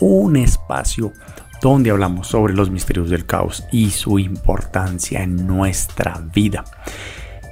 un 0.00 0.36
espacio 0.36 1.12
donde 1.60 1.90
hablamos 1.90 2.28
sobre 2.28 2.54
los 2.54 2.70
misterios 2.70 3.10
del 3.10 3.26
caos 3.26 3.64
y 3.72 3.90
su 3.90 4.18
importancia 4.18 5.22
en 5.22 5.46
nuestra 5.46 6.22
vida. 6.32 6.64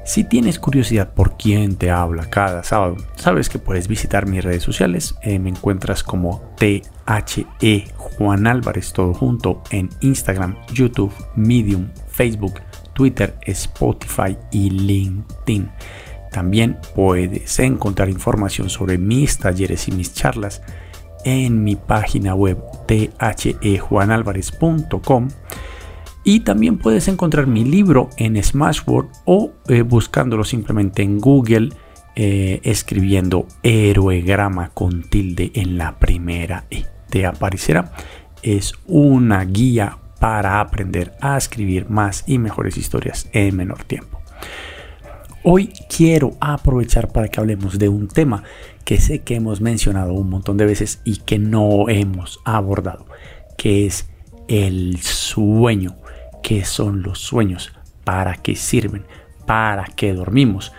Si 0.04 0.22
tienes 0.22 0.58
curiosidad 0.58 1.14
por 1.14 1.38
quién 1.38 1.76
te 1.76 1.90
habla 1.90 2.28
cada 2.28 2.62
sábado, 2.62 2.96
sabes 3.16 3.48
que 3.48 3.58
puedes 3.58 3.88
visitar 3.88 4.26
mis 4.26 4.44
redes 4.44 4.62
sociales. 4.62 5.14
Eh, 5.22 5.38
me 5.38 5.48
encuentras 5.48 6.02
como 6.02 6.42
THE 6.58 7.86
Juan 7.96 8.46
Álvarez, 8.46 8.92
todo 8.92 9.14
junto 9.14 9.62
en 9.70 9.88
Instagram, 10.00 10.56
YouTube, 10.74 11.12
Medium, 11.36 11.88
Facebook, 12.08 12.60
Twitter, 12.92 13.34
Spotify 13.46 14.36
y 14.50 14.68
LinkedIn. 14.68 15.70
También 16.30 16.78
puedes 16.94 17.58
encontrar 17.58 18.10
información 18.10 18.68
sobre 18.68 18.98
mis 18.98 19.38
talleres 19.38 19.88
y 19.88 19.92
mis 19.92 20.12
charlas 20.12 20.60
en 21.24 21.64
mi 21.64 21.76
página 21.76 22.34
web 22.34 22.58
thejuanalvarez.com 22.86 25.28
y 26.24 26.40
también 26.40 26.78
puedes 26.78 27.06
encontrar 27.08 27.46
mi 27.46 27.64
libro 27.64 28.08
en 28.16 28.42
Smashword 28.42 29.08
o 29.26 29.52
eh, 29.68 29.82
buscándolo 29.82 30.44
simplemente 30.44 31.02
en 31.02 31.18
Google 31.18 31.68
eh, 32.16 32.60
escribiendo 32.62 33.46
héroegrama 33.62 34.70
con 34.70 35.02
tilde 35.02 35.52
en 35.54 35.76
la 35.76 35.98
primera 35.98 36.64
E. 36.70 36.86
Te 37.10 37.26
aparecerá. 37.26 37.92
Es 38.42 38.72
una 38.86 39.44
guía 39.44 39.98
para 40.18 40.60
aprender 40.60 41.14
a 41.20 41.36
escribir 41.36 41.90
más 41.90 42.24
y 42.26 42.38
mejores 42.38 42.78
historias 42.78 43.28
en 43.32 43.56
menor 43.56 43.84
tiempo. 43.84 44.20
Hoy 45.46 45.74
quiero 45.94 46.38
aprovechar 46.40 47.12
para 47.12 47.28
que 47.28 47.38
hablemos 47.38 47.78
de 47.78 47.90
un 47.90 48.08
tema 48.08 48.44
que 48.82 48.98
sé 48.98 49.18
que 49.18 49.34
hemos 49.34 49.60
mencionado 49.60 50.14
un 50.14 50.30
montón 50.30 50.56
de 50.56 50.64
veces 50.64 51.02
y 51.04 51.18
que 51.18 51.38
no 51.38 51.90
hemos 51.90 52.40
abordado, 52.46 53.04
que 53.58 53.84
es 53.84 54.08
el 54.48 55.02
sueño. 55.02 55.96
¿Qué 56.42 56.64
son 56.64 57.02
los 57.02 57.18
sueños? 57.18 57.74
¿Para 58.04 58.36
qué 58.36 58.56
sirven? 58.56 59.04
¿Para 59.44 59.84
qué 59.84 60.14
dormimos? 60.14 60.72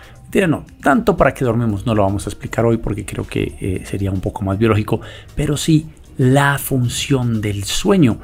no, 0.48 0.66
tanto 0.82 1.16
para 1.16 1.32
qué 1.32 1.44
dormimos 1.44 1.86
no 1.86 1.94
lo 1.94 2.02
vamos 2.02 2.26
a 2.26 2.30
explicar 2.30 2.66
hoy 2.66 2.76
porque 2.78 3.06
creo 3.06 3.26
que 3.26 3.56
eh, 3.60 3.82
sería 3.86 4.10
un 4.10 4.20
poco 4.20 4.42
más 4.42 4.58
biológico, 4.58 5.00
pero 5.36 5.56
sí 5.56 5.86
la 6.18 6.58
función 6.58 7.40
del 7.40 7.62
sueño 7.62 8.18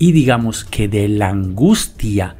y 0.00 0.10
digamos 0.10 0.64
que 0.64 0.88
de 0.88 1.08
la 1.08 1.28
angustia 1.28 2.36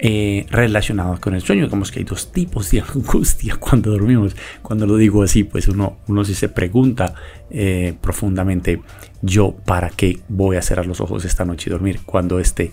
eh, 0.00 0.46
relacionados 0.50 1.18
con 1.18 1.34
el 1.34 1.42
sueño. 1.42 1.64
Digamos 1.64 1.90
que 1.90 1.98
hay 1.98 2.04
dos 2.04 2.30
tipos 2.30 2.70
de 2.70 2.80
angustia 2.94 3.56
cuando 3.56 3.90
dormimos. 3.90 4.36
Cuando 4.62 4.86
lo 4.86 4.96
digo 4.96 5.24
así, 5.24 5.42
pues 5.42 5.66
uno, 5.66 5.98
uno 6.06 6.24
se 6.24 6.48
pregunta 6.48 7.14
eh, 7.50 7.94
profundamente, 8.00 8.80
yo 9.22 9.56
para 9.64 9.90
qué 9.90 10.20
voy 10.28 10.56
a 10.56 10.62
cerrar 10.62 10.86
los 10.86 11.00
ojos 11.00 11.24
esta 11.24 11.44
noche 11.44 11.68
y 11.68 11.72
dormir 11.72 12.00
cuando 12.04 12.38
este, 12.38 12.70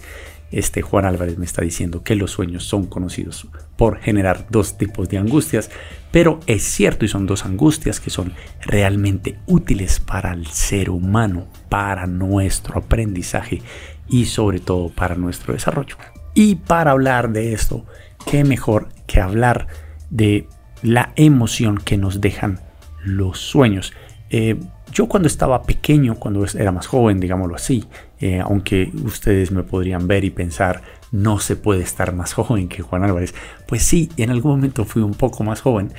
este 0.51 0.83
Juan 0.83 1.05
Álvarez 1.05 1.39
me 1.39 1.45
está 1.45 1.63
diciendo 1.63 2.03
que 2.03 2.15
los 2.15 2.31
sueños 2.31 2.63
son 2.63 2.85
conocidos 2.85 3.47
por 3.75 3.99
generar 3.99 4.45
dos 4.51 4.77
tipos 4.77 5.09
de 5.09 5.17
angustias, 5.17 5.71
pero 6.11 6.39
es 6.45 6.61
cierto 6.63 7.05
y 7.05 7.07
son 7.07 7.25
dos 7.25 7.45
angustias 7.45 7.99
que 7.99 8.11
son 8.11 8.33
realmente 8.61 9.39
útiles 9.47 9.99
para 9.99 10.33
el 10.33 10.45
ser 10.47 10.91
humano, 10.91 11.47
para 11.69 12.05
nuestro 12.05 12.77
aprendizaje 12.77 13.63
y 14.07 14.25
sobre 14.25 14.59
todo 14.59 14.89
para 14.89 15.15
nuestro 15.15 15.53
desarrollo. 15.53 15.97
Y 16.35 16.55
para 16.55 16.91
hablar 16.91 17.31
de 17.31 17.53
esto, 17.53 17.85
qué 18.29 18.43
mejor 18.43 18.89
que 19.07 19.21
hablar 19.21 19.67
de 20.09 20.47
la 20.83 21.13
emoción 21.15 21.77
que 21.77 21.97
nos 21.97 22.19
dejan 22.21 22.59
los 23.03 23.39
sueños. 23.39 23.93
Eh, 24.29 24.59
yo 24.91 25.07
cuando 25.07 25.27
estaba 25.27 25.63
pequeño, 25.63 26.15
cuando 26.15 26.45
era 26.45 26.73
más 26.73 26.87
joven, 26.87 27.21
digámoslo 27.21 27.55
así, 27.55 27.85
eh, 28.19 28.41
aunque 28.41 28.91
ustedes 29.03 29.51
me 29.51 29.63
podrían 29.63 30.07
ver 30.07 30.25
y 30.25 30.29
pensar, 30.29 30.81
no 31.11 31.39
se 31.39 31.55
puede 31.55 31.83
estar 31.83 32.13
más 32.13 32.33
joven 32.35 32.67
que 32.67 32.83
Juan 32.83 33.03
Álvarez, 33.03 33.33
pues 33.65 33.83
sí, 33.83 34.09
en 34.17 34.29
algún 34.29 34.51
momento 34.57 34.83
fui 34.83 35.01
un 35.01 35.13
poco 35.13 35.43
más 35.45 35.61
joven. 35.61 35.93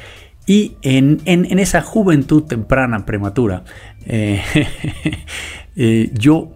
Y 0.47 0.77
en, 0.83 1.19
esa 1.59 1.83
juventud 1.83 2.45
temprana, 2.45 3.05
prematura, 3.05 3.65
eh, 4.05 4.43
yo 6.13 6.53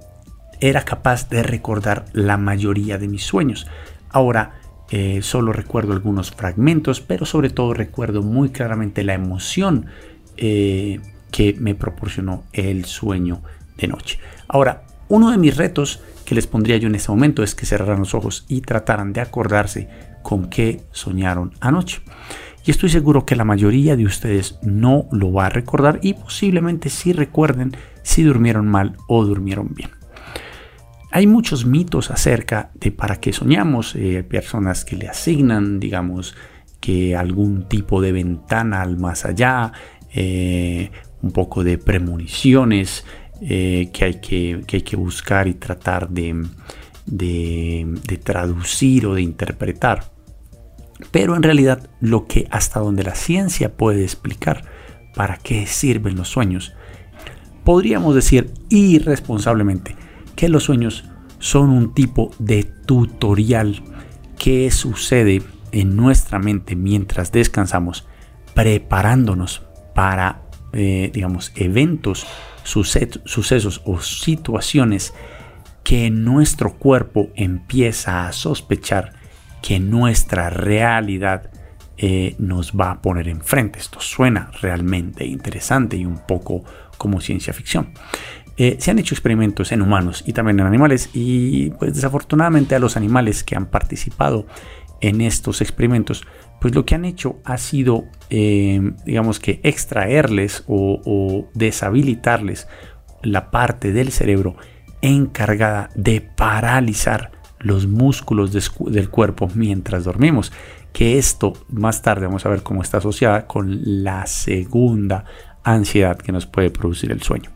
era 0.60 0.84
capaz 0.84 1.28
de 1.28 1.42
recordar 1.42 2.06
la 2.12 2.36
mayoría 2.36 2.98
de 2.98 3.08
mis 3.08 3.24
sueños. 3.24 3.66
Ahora 4.10 4.60
eh, 4.90 5.20
solo 5.22 5.52
recuerdo 5.52 5.92
algunos 5.92 6.32
fragmentos, 6.32 7.00
pero 7.00 7.24
sobre 7.24 7.50
todo 7.50 7.74
recuerdo 7.74 8.22
muy 8.22 8.50
claramente 8.50 9.04
la 9.04 9.14
emoción 9.14 9.86
eh, 10.36 11.00
que 11.30 11.54
me 11.58 11.76
proporcionó 11.76 12.44
el 12.52 12.84
sueño 12.86 13.42
de 13.76 13.86
noche. 13.86 14.18
Ahora, 14.48 14.82
uno 15.08 15.30
de 15.30 15.38
mis 15.38 15.56
retos 15.56 16.00
que 16.24 16.34
les 16.34 16.46
pondría 16.46 16.76
yo 16.76 16.88
en 16.88 16.96
ese 16.96 17.10
momento 17.10 17.42
es 17.42 17.54
que 17.54 17.66
cerraran 17.66 18.00
los 18.00 18.14
ojos 18.14 18.44
y 18.48 18.62
trataran 18.62 19.12
de 19.12 19.20
acordarse 19.20 19.88
con 20.22 20.50
qué 20.50 20.82
soñaron 20.90 21.52
anoche. 21.60 22.02
Y 22.64 22.70
estoy 22.70 22.90
seguro 22.90 23.24
que 23.24 23.36
la 23.36 23.44
mayoría 23.44 23.96
de 23.96 24.04
ustedes 24.04 24.58
no 24.62 25.06
lo 25.12 25.32
va 25.32 25.46
a 25.46 25.50
recordar 25.50 25.98
y 26.02 26.14
posiblemente 26.14 26.90
sí 26.90 27.12
recuerden 27.12 27.76
si 28.02 28.22
durmieron 28.22 28.66
mal 28.68 28.96
o 29.06 29.24
durmieron 29.24 29.72
bien. 29.74 29.99
Hay 31.12 31.26
muchos 31.26 31.66
mitos 31.66 32.10
acerca 32.10 32.70
de 32.74 32.92
para 32.92 33.16
qué 33.16 33.32
soñamos, 33.32 33.96
eh, 33.96 34.22
personas 34.22 34.84
que 34.84 34.96
le 34.96 35.08
asignan, 35.08 35.80
digamos, 35.80 36.36
que 36.78 37.16
algún 37.16 37.68
tipo 37.68 38.00
de 38.00 38.12
ventana 38.12 38.80
al 38.80 38.96
más 38.96 39.24
allá, 39.24 39.72
eh, 40.14 40.90
un 41.20 41.32
poco 41.32 41.64
de 41.64 41.78
premoniciones 41.78 43.04
eh, 43.40 43.90
que, 43.92 44.04
hay 44.04 44.20
que, 44.20 44.64
hay 44.72 44.82
que, 44.82 44.96
buscar 44.96 45.48
y 45.48 45.54
tratar 45.54 46.08
de, 46.08 46.46
de 47.06 48.20
traducir 48.22 49.06
o 49.06 49.14
de 49.14 49.22
interpretar. 49.22 50.12
Pero 51.10 51.34
en 51.34 51.42
realidad 51.42 51.90
lo 52.00 52.28
que 52.28 52.46
hasta 52.50 52.78
donde 52.78 53.02
la 53.02 53.16
ciencia 53.16 53.76
puede 53.76 54.04
explicar 54.04 54.64
para 55.16 55.38
qué 55.38 55.66
sirven 55.66 56.16
los 56.16 56.28
sueños, 56.28 56.72
podríamos 57.64 58.14
decir 58.14 58.52
irresponsablemente 58.68 59.96
que 60.40 60.48
los 60.48 60.64
sueños 60.64 61.04
son 61.38 61.68
un 61.68 61.92
tipo 61.92 62.30
de 62.38 62.64
tutorial 62.64 63.82
que 64.38 64.70
sucede 64.70 65.42
en 65.70 65.96
nuestra 65.96 66.38
mente 66.38 66.76
mientras 66.76 67.30
descansamos, 67.30 68.06
preparándonos 68.54 69.60
para, 69.94 70.40
eh, 70.72 71.10
digamos, 71.12 71.52
eventos, 71.56 72.26
sucesos 72.64 73.82
o 73.84 74.00
situaciones 74.00 75.12
que 75.84 76.08
nuestro 76.08 76.78
cuerpo 76.78 77.28
empieza 77.34 78.26
a 78.26 78.32
sospechar 78.32 79.12
que 79.60 79.78
nuestra 79.78 80.48
realidad 80.48 81.50
eh, 81.98 82.34
nos 82.38 82.72
va 82.72 82.92
a 82.92 83.02
poner 83.02 83.28
enfrente. 83.28 83.78
Esto 83.78 84.00
suena 84.00 84.50
realmente 84.62 85.26
interesante 85.26 85.98
y 85.98 86.06
un 86.06 86.16
poco 86.26 86.64
como 86.96 87.20
ciencia 87.20 87.52
ficción. 87.52 87.92
Eh, 88.62 88.76
se 88.78 88.90
han 88.90 88.98
hecho 88.98 89.14
experimentos 89.14 89.72
en 89.72 89.80
humanos 89.80 90.22
y 90.26 90.34
también 90.34 90.60
en 90.60 90.66
animales 90.66 91.08
y 91.14 91.70
pues 91.70 91.94
desafortunadamente 91.94 92.74
a 92.74 92.78
los 92.78 92.94
animales 92.98 93.42
que 93.42 93.56
han 93.56 93.64
participado 93.64 94.46
en 95.00 95.22
estos 95.22 95.62
experimentos 95.62 96.26
pues 96.60 96.74
lo 96.74 96.84
que 96.84 96.94
han 96.94 97.06
hecho 97.06 97.38
ha 97.46 97.56
sido 97.56 98.04
eh, 98.28 98.92
digamos 99.06 99.40
que 99.40 99.60
extraerles 99.62 100.62
o, 100.66 101.48
deshabilitarles 101.54 102.68
la 103.22 103.50
parte 103.50 103.94
del 103.94 104.12
cerebro 104.12 104.56
encargada 105.00 105.88
de 105.94 106.20
paralizar 106.20 107.32
los 107.60 107.86
músculos 107.86 108.52
del 108.52 109.08
cuerpo 109.08 109.48
mientras 109.54 110.04
dormimos 110.04 110.52
que 110.92 111.16
esto 111.16 111.54
más 111.70 112.02
tarde 112.02 112.26
vamos 112.26 112.44
a 112.44 112.50
ver 112.50 112.62
cómo 112.62 112.82
está 112.82 112.98
asociada 112.98 113.46
con 113.46 113.80
la 114.04 114.26
segunda 114.26 115.24
ansiedad 115.64 116.18
que 116.18 116.30
nos 116.30 116.44
puede 116.44 116.68
producir 116.68 117.10
el 117.10 117.22
sueño. 117.22 117.50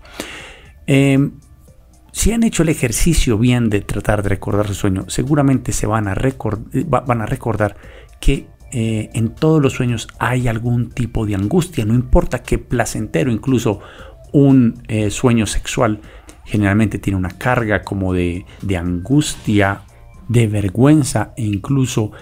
Em, 0.87 1.33
si 2.13 2.33
han 2.33 2.43
hecho 2.43 2.63
el 2.63 2.69
ejercicio 2.69 3.39
bien 3.39 3.71
de 3.71 3.81
tratar 3.81 4.23
de 4.23 4.29
recordar 4.29 4.69
su 4.69 4.75
sueño, 4.75 5.05
seguramente 5.09 5.73
se 5.73 5.87
van 5.87 6.09
a, 6.09 6.15
recordar 6.15 7.77
que 8.21 8.47
eh, 8.73 9.11
en 9.15 9.35
todos 9.35 9.63
los 9.63 9.73
sueños 9.73 10.09
hay 10.19 10.49
algún 10.49 10.91
tipo 10.91 11.27
de 11.27 11.35
angustia, 11.35 11.85
no 11.85 11.95
importa 11.95 12.43
qué 12.43 12.59
placentero, 12.59 13.31
incluso 13.33 13.81
un 14.33 14.83
eh, 14.89 15.11
sueño 15.11 15.47
sexual 15.47 16.01
generalmente 16.45 16.99
tiene 16.99 17.17
una 17.17 17.31
carga 17.31 17.83
como 17.83 18.13
de 18.13 18.45
angustia, 18.77 19.83
de 20.29 20.47
vergüenza 20.47 21.33
e 21.37 21.45
incluso 21.45 22.13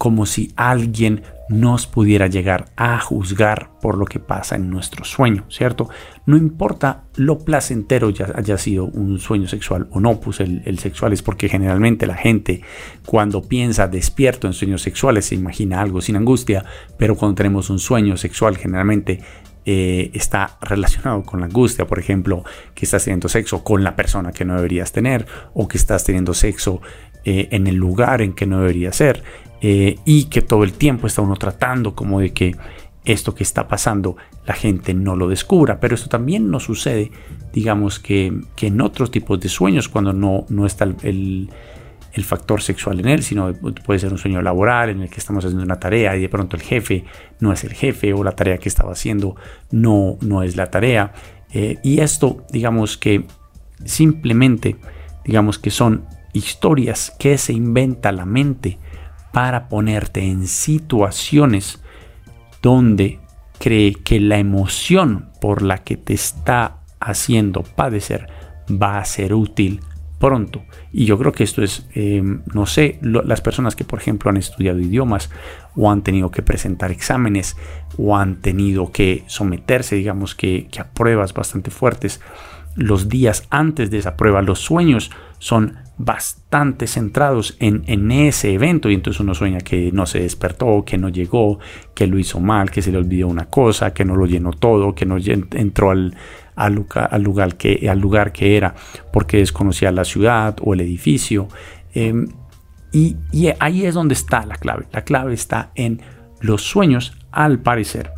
como 0.00 0.24
si 0.24 0.50
alguien 0.56 1.24
nos 1.50 1.86
pudiera 1.86 2.26
llegar 2.26 2.70
a 2.74 2.98
juzgar 3.00 3.72
por 3.82 3.98
lo 3.98 4.06
que 4.06 4.18
pasa 4.18 4.56
en 4.56 4.70
nuestro 4.70 5.04
sueño, 5.04 5.44
¿cierto? 5.50 5.90
No 6.24 6.38
importa 6.38 7.04
lo 7.16 7.40
placentero 7.40 8.08
ya 8.08 8.32
haya 8.34 8.56
sido 8.56 8.86
un 8.86 9.18
sueño 9.18 9.46
sexual 9.46 9.88
o 9.90 10.00
no, 10.00 10.18
pues 10.18 10.40
el, 10.40 10.78
sexual 10.78 11.12
es 11.12 11.20
porque 11.20 11.50
generalmente 11.50 12.06
la 12.06 12.14
gente 12.14 12.62
cuando 13.04 13.42
piensa 13.42 13.88
despierto 13.88 14.46
en 14.46 14.54
sueños 14.54 14.80
sexuales 14.80 15.26
se 15.26 15.34
imagina 15.34 15.82
algo 15.82 16.00
sin 16.00 16.16
angustia, 16.16 16.64
pero 16.96 17.14
cuando 17.14 17.34
tenemos 17.34 17.68
un 17.68 17.78
sueño 17.78 18.16
sexual 18.16 18.56
generalmente 18.56 19.20
eh, 19.66 20.10
está 20.14 20.56
relacionado 20.62 21.24
con 21.24 21.40
la 21.40 21.46
angustia, 21.46 21.86
por 21.86 21.98
ejemplo, 21.98 22.42
que 22.74 22.86
estás 22.86 23.04
teniendo 23.04 23.28
sexo 23.28 23.62
con 23.62 23.84
la 23.84 23.96
persona 23.96 24.32
que 24.32 24.46
no 24.46 24.56
deberías 24.56 24.92
tener 24.92 25.26
o 25.52 25.68
que 25.68 25.76
estás 25.76 26.04
teniendo 26.04 26.32
sexo 26.32 26.80
eh, 27.26 27.48
en 27.50 27.66
el 27.66 27.74
lugar 27.74 28.22
en 28.22 28.32
que 28.32 28.46
no 28.46 28.60
debería 28.60 28.94
ser 28.94 29.22
eh, 29.60 29.98
y 30.04 30.24
que 30.24 30.42
todo 30.42 30.64
el 30.64 30.72
tiempo 30.72 31.06
está 31.06 31.22
uno 31.22 31.36
tratando 31.36 31.94
como 31.94 32.20
de 32.20 32.32
que 32.32 32.56
esto 33.04 33.34
que 33.34 33.42
está 33.42 33.68
pasando 33.68 34.16
la 34.46 34.54
gente 34.54 34.94
no 34.94 35.16
lo 35.16 35.28
descubra. 35.28 35.80
Pero 35.80 35.94
esto 35.94 36.08
también 36.08 36.50
nos 36.50 36.64
sucede, 36.64 37.10
digamos 37.52 37.98
que, 37.98 38.32
en 38.60 38.80
otros 38.80 39.10
tipos 39.10 39.40
de 39.40 39.48
sueños 39.48 39.88
cuando 39.88 40.12
no, 40.12 40.46
no 40.48 40.66
está 40.66 40.84
el, 40.84 41.50
factor 42.24 42.60
sexual 42.60 43.00
en 43.00 43.08
él, 43.08 43.22
sino 43.22 43.54
puede 43.86 43.98
ser 43.98 44.12
un 44.12 44.18
sueño 44.18 44.42
laboral 44.42 44.90
en 44.90 45.00
el 45.00 45.08
que 45.08 45.16
estamos 45.16 45.42
haciendo 45.42 45.64
una 45.64 45.80
tarea 45.80 46.14
y 46.16 46.20
de 46.20 46.28
pronto 46.28 46.54
el 46.54 46.62
jefe 46.62 47.04
no 47.38 47.50
es 47.50 47.64
el 47.64 47.72
jefe 47.72 48.12
o 48.12 48.22
la 48.22 48.32
tarea 48.32 48.58
que 48.58 48.68
estaba 48.68 48.92
haciendo 48.92 49.36
no, 49.70 50.18
no 50.20 50.42
es 50.42 50.54
la 50.54 50.70
tarea. 50.70 51.12
Eh, 51.52 51.78
y 51.82 52.00
esto, 52.00 52.44
digamos 52.52 52.98
que 52.98 53.24
simplemente, 53.84 54.76
digamos 55.24 55.58
que 55.58 55.70
son 55.70 56.04
historias 56.34 57.12
que 57.18 57.38
se 57.38 57.52
inventa 57.54 58.12
la 58.12 58.26
mente 58.26 58.78
para 59.32 59.68
ponerte 59.68 60.22
en 60.22 60.46
situaciones 60.46 61.80
donde 62.62 63.20
cree 63.58 63.94
que 63.94 64.20
la 64.20 64.38
emoción 64.38 65.28
por 65.40 65.62
la 65.62 65.78
que 65.78 65.96
te 65.96 66.14
está 66.14 66.78
haciendo 66.98 67.62
padecer 67.62 68.28
va 68.70 68.98
a 68.98 69.04
ser 69.04 69.34
útil 69.34 69.80
pronto. 70.18 70.62
Y 70.92 71.06
yo 71.06 71.18
creo 71.18 71.32
que 71.32 71.44
esto 71.44 71.62
es, 71.62 71.86
em, 71.94 72.42
no 72.52 72.66
sé, 72.66 72.98
las 73.02 73.40
personas 73.40 73.74
que 73.74 73.84
por 73.84 73.98
ejemplo 73.98 74.30
han 74.30 74.36
estudiado 74.36 74.78
idiomas 74.78 75.30
o 75.74 75.90
han 75.90 76.02
tenido 76.02 76.30
que 76.30 76.42
presentar 76.42 76.90
exámenes 76.90 77.56
o 77.96 78.16
han 78.16 78.36
tenido 78.36 78.92
que 78.92 79.24
someterse, 79.26 79.96
digamos 79.96 80.34
que, 80.34 80.68
que 80.70 80.80
a 80.80 80.90
pruebas 80.90 81.32
bastante 81.32 81.70
fuertes, 81.70 82.20
los 82.76 83.08
días 83.08 83.46
antes 83.50 83.90
de 83.90 83.98
esa 83.98 84.16
prueba, 84.16 84.42
los 84.42 84.60
sueños 84.60 85.10
son 85.38 85.76
bastante 85.98 86.86
centrados 86.86 87.56
en, 87.60 88.10
ese 88.10 88.54
evento 88.54 88.88
y 88.88 88.94
entonces 88.94 89.20
uno 89.20 89.34
sueña 89.34 89.58
que 89.58 89.90
no 89.92 90.06
se 90.06 90.20
despertó, 90.20 90.82
que 90.84 90.96
no 90.96 91.10
llegó, 91.10 91.58
que 91.94 92.06
lo 92.06 92.18
hizo 92.18 92.40
mal, 92.40 92.70
que 92.70 92.80
se 92.80 92.90
le 92.90 92.98
olvidó 92.98 93.28
una 93.28 93.46
cosa, 93.46 93.92
que 93.92 94.06
no 94.06 94.16
lo 94.16 94.24
llenó 94.24 94.52
todo, 94.52 94.94
que 94.94 95.04
no 95.04 95.18
entró 95.18 95.90
al, 95.90 96.14
lugar, 96.72 97.56
que, 97.56 97.88
al 97.90 97.98
lugar 97.98 98.32
que 98.32 98.56
era 98.56 98.74
porque 99.12 99.38
desconocía 99.38 99.92
la 99.92 100.04
ciudad 100.04 100.56
o 100.62 100.72
el 100.72 100.80
edificio. 100.80 101.48
Em, 101.92 102.28
y 102.92 103.16
ahí 103.60 103.84
es 103.84 103.94
donde 103.94 104.14
está 104.14 104.46
la 104.46 104.56
clave. 104.56 104.86
La 104.92 105.04
clave 105.04 105.34
está 105.34 105.70
en 105.74 106.00
los 106.40 106.62
sueños, 106.62 107.14
al 107.30 107.60
parecer, 107.60 108.10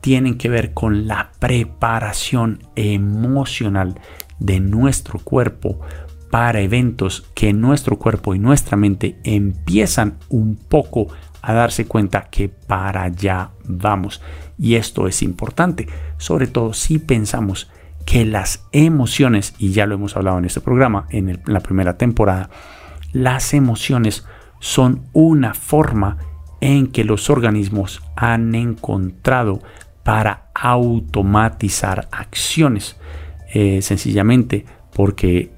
tienen 0.00 0.38
que 0.38 0.48
ver 0.48 0.74
con 0.74 1.06
la 1.06 1.30
preparación 1.38 2.62
emocional 2.76 4.00
de 4.38 4.60
nuestro 4.60 5.18
cuerpo 5.18 5.80
para 6.30 6.60
eventos 6.60 7.26
que 7.34 7.52
nuestro 7.52 7.98
cuerpo 7.98 8.34
y 8.34 8.38
nuestra 8.38 8.76
mente 8.76 9.18
empiezan 9.24 10.18
un 10.28 10.56
poco 10.56 11.08
a 11.42 11.52
darse 11.52 11.86
cuenta 11.86 12.28
que 12.30 12.48
para 12.48 13.04
allá 13.04 13.50
vamos. 13.64 14.20
Y 14.58 14.74
esto 14.74 15.06
es 15.06 15.22
importante, 15.22 15.88
sobre 16.18 16.46
todo 16.46 16.72
si 16.72 16.98
pensamos 16.98 17.70
que 18.04 18.24
las 18.24 18.64
emociones, 18.72 19.54
y 19.58 19.72
ya 19.72 19.86
lo 19.86 19.94
hemos 19.94 20.16
hablado 20.16 20.38
en 20.38 20.46
este 20.46 20.60
programa, 20.60 21.06
en, 21.10 21.40
la 21.46 21.60
primera 21.60 21.98
temporada, 21.98 22.50
las 23.12 23.54
emociones 23.54 24.26
son 24.60 25.04
una 25.12 25.54
forma 25.54 26.18
en 26.60 26.88
que 26.88 27.04
los 27.04 27.30
organismos 27.30 28.02
han 28.16 28.54
encontrado 28.54 29.60
para 30.08 30.44
automatizar 30.54 32.08
acciones. 32.10 32.96
Eh, 33.52 33.82
sencillamente 33.82 34.64
porque 34.94 35.52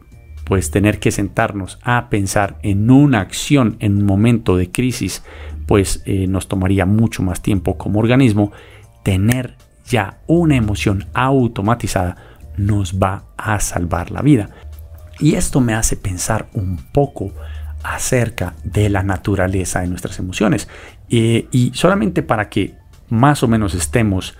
pues 0.45 0.73
tener 0.73 0.99
que 0.99 1.13
sentarnos 1.13 1.79
a 1.85 2.11
pensar 2.11 2.59
en 2.63 2.91
una 2.91 3.21
acción 3.21 3.77
en 3.79 3.99
un 3.99 4.07
momento 4.07 4.57
de 4.57 4.73
crisis, 4.73 5.23
pues 5.69 6.03
eh, 6.05 6.27
nos 6.27 6.49
tomaría 6.49 6.85
mucho 6.85 7.23
más 7.23 7.43
tiempo 7.43 7.79
como 7.79 8.01
organismo. 8.01 8.51
Tener 9.05 9.55
ya 9.87 10.19
una 10.27 10.57
emoción 10.57 11.07
automatizada 11.15 12.17
nos 12.57 12.99
va 13.01 13.27
a 13.37 13.61
salvar 13.61 14.11
la 14.11 14.21
vida. 14.21 14.51
Y 15.21 15.37
esto 15.37 15.61
me 15.61 15.75
hace 15.75 15.95
pensar 15.95 16.49
un 16.55 16.77
poco 16.91 17.33
acerca 17.85 18.55
de 18.65 18.89
la 18.89 19.05
naturaleza 19.05 19.83
de 19.83 19.87
nuestras 19.87 20.19
emociones. 20.19 20.67
Eh, 21.09 21.47
y 21.53 21.71
solamente 21.73 22.25
para 22.25 22.49
que 22.49 22.80
más 23.11 23.43
o 23.43 23.49
menos 23.49 23.75
estemos 23.75 24.37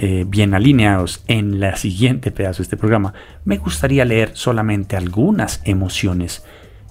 eh, 0.00 0.24
bien 0.28 0.54
alineados 0.54 1.24
en 1.26 1.60
la 1.60 1.76
siguiente 1.76 2.30
pedazo 2.30 2.58
de 2.58 2.64
este 2.64 2.76
programa, 2.76 3.14
me 3.44 3.58
gustaría 3.58 4.04
leer 4.04 4.30
solamente 4.34 4.96
algunas 4.96 5.60
emociones 5.64 6.44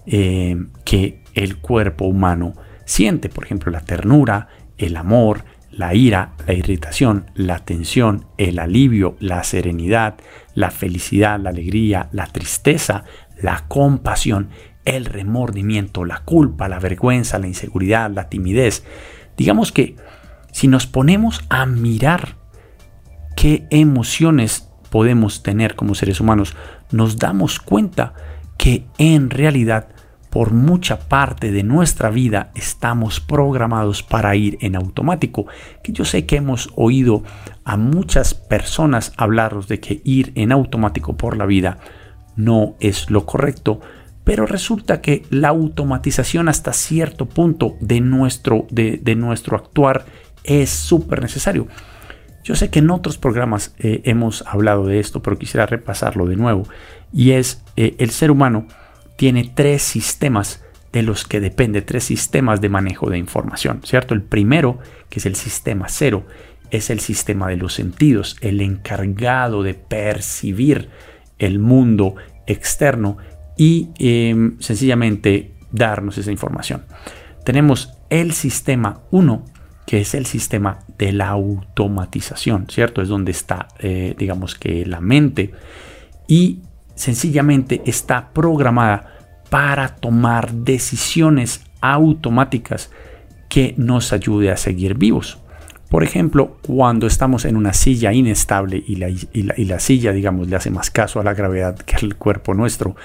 eh, 0.05 0.57
que 0.83 1.21
el 1.33 1.57
cuerpo 1.57 2.05
humano 2.05 2.53
siente, 2.85 3.29
por 3.29 3.45
ejemplo, 3.45 3.71
la 3.71 3.81
ternura, 3.81 4.49
el 4.77 4.97
amor, 4.97 5.43
la 5.71 5.93
ira, 5.93 6.33
la 6.47 6.53
irritación, 6.53 7.31
la 7.35 7.59
tensión, 7.59 8.25
el 8.37 8.59
alivio, 8.59 9.15
la 9.19 9.43
serenidad, 9.43 10.15
la 10.53 10.71
felicidad, 10.71 11.39
la 11.39 11.51
alegría, 11.51 12.09
la 12.11 12.27
tristeza, 12.27 13.03
la 13.41 13.65
compasión, 13.67 14.49
el 14.85 15.05
remordimiento, 15.05 16.03
la 16.05 16.19
culpa, 16.19 16.67
la 16.67 16.79
vergüenza, 16.79 17.39
la 17.39 17.47
inseguridad, 17.47 18.09
la 18.09 18.29
timidez. 18.29 18.83
Digamos 19.37 19.71
que 19.71 19.95
si 20.57 20.67
nos 20.67 20.87
ponemos 20.87 21.45
a 21.49 21.67
mirar 21.67 22.35
qué 23.35 23.67
emociones 23.69 24.67
podemos 24.89 25.43
tener 25.43 25.75
como 25.75 25.93
seres 25.93 26.19
humanos, 26.19 26.55
nos 26.91 27.19
damos 27.19 27.59
cuenta 27.59 28.15
que 28.57 28.87
en 28.97 29.29
realidad 29.29 29.89
por 30.31 30.53
mucha 30.53 30.97
parte 30.97 31.51
de 31.51 31.61
nuestra 31.61 32.09
vida 32.09 32.49
estamos 32.55 33.19
programados 33.19 34.01
para 34.01 34.35
ir 34.35 34.57
en 34.61 34.75
automático. 34.75 35.45
Que 35.83 35.91
yo 35.91 36.05
sé 36.05 36.25
que 36.25 36.37
hemos 36.37 36.71
oído 36.75 37.21
a 37.63 37.77
muchas 37.77 38.33
personas 38.33 39.13
hablaros 39.15 39.67
de 39.67 39.79
que 39.79 40.01
ir 40.05 40.31
en 40.33 40.51
automático 40.51 41.17
por 41.17 41.37
la 41.37 41.45
vida 41.45 41.77
no 42.35 42.73
es 42.79 43.11
lo 43.11 43.27
correcto, 43.27 43.79
pero 44.23 44.47
resulta 44.47 45.01
que 45.01 45.23
la 45.29 45.49
automatización 45.49 46.49
hasta 46.49 46.73
cierto 46.73 47.27
punto 47.27 47.75
de 47.79 48.01
nuestro, 48.01 48.65
de, 48.71 48.99
de 49.03 49.15
nuestro 49.15 49.55
actuar 49.55 50.05
es 50.47 50.71
súper 50.71 51.21
necesario. 51.21 51.67
Yo 52.43 52.55
sé 52.55 52.69
que 52.69 52.79
en 52.79 52.89
otros 52.89 53.17
programas 53.17 53.75
eh, 53.77 54.01
hemos 54.05 54.43
hablado 54.47 54.85
de 54.85 54.99
esto, 54.99 55.21
pero 55.21 55.37
quisiera 55.37 55.65
repasarlo 55.65 56.25
de 56.25 56.37
nuevo. 56.37 56.67
Y 57.13 57.31
es, 57.31 57.63
eh, 57.75 57.95
el 57.99 58.09
ser 58.09 58.31
humano 58.31 58.67
tiene 59.17 59.51
tres 59.53 59.83
sistemas 59.83 60.63
de 60.93 61.03
los 61.03 61.25
que 61.25 61.41
depende, 61.41 61.81
tres 61.81 62.05
sistemas 62.05 62.61
de 62.61 62.69
manejo 62.69 63.09
de 63.09 63.17
información, 63.17 63.81
¿cierto? 63.83 64.13
El 64.13 64.21
primero, 64.21 64.79
que 65.09 65.19
es 65.19 65.25
el 65.25 65.35
sistema 65.35 65.87
cero, 65.89 66.25
es 66.71 66.89
el 66.89 66.99
sistema 66.99 67.47
de 67.47 67.57
los 67.57 67.73
sentidos, 67.73 68.37
el 68.41 68.61
encargado 68.61 69.63
de 69.63 69.73
percibir 69.73 70.89
el 71.39 71.59
mundo 71.59 72.15
externo 72.45 73.17
y 73.57 73.89
em, 73.99 74.59
sencillamente 74.59 75.51
darnos 75.71 76.17
esa 76.17 76.31
información. 76.31 76.85
Tenemos 77.43 77.93
el 78.09 78.33
sistema 78.33 79.01
1, 79.11 79.45
que 79.87 80.01
es 80.01 80.13
el 80.15 80.25
sistema 80.25 80.79
de 80.97 81.13
la 81.13 81.29
automatización, 81.29 82.67
¿cierto? 82.69 83.01
Es 83.01 83.07
donde 83.07 83.31
está, 83.31 83.69
eh, 83.79 84.15
digamos 84.17 84.53
que 84.53 84.85
la 84.85 84.99
mente 84.99 85.53
y 86.27 86.59
sencillamente 86.93 87.81
está 87.85 88.31
programada 88.33 89.13
para 89.49 89.95
tomar 89.95 90.51
decisiones 90.51 91.61
automáticas 91.79 92.91
que 93.47 93.75
nos 93.77 94.11
ayude 94.11 94.51
a 94.51 94.57
seguir 94.57 94.95
vivos. 94.95 95.39
Por 95.89 96.03
ejemplo, 96.03 96.57
cuando 96.63 97.07
estamos 97.07 97.45
en 97.45 97.55
una 97.55 97.71
silla 97.71 98.11
inestable 98.11 98.83
y 98.85 98.97
la, 98.97 99.07
y 99.07 99.63
la, 99.63 99.79
silla, 99.79 100.11
digamos, 100.11 100.49
le 100.49 100.57
hace 100.57 100.69
más 100.69 100.91
caso 100.91 101.21
a 101.21 101.23
la 101.23 101.33
gravedad 101.33 101.77
que 101.77 101.95
al 101.95 102.15
cuerpo 102.15 102.53
nuestro, 102.53 102.97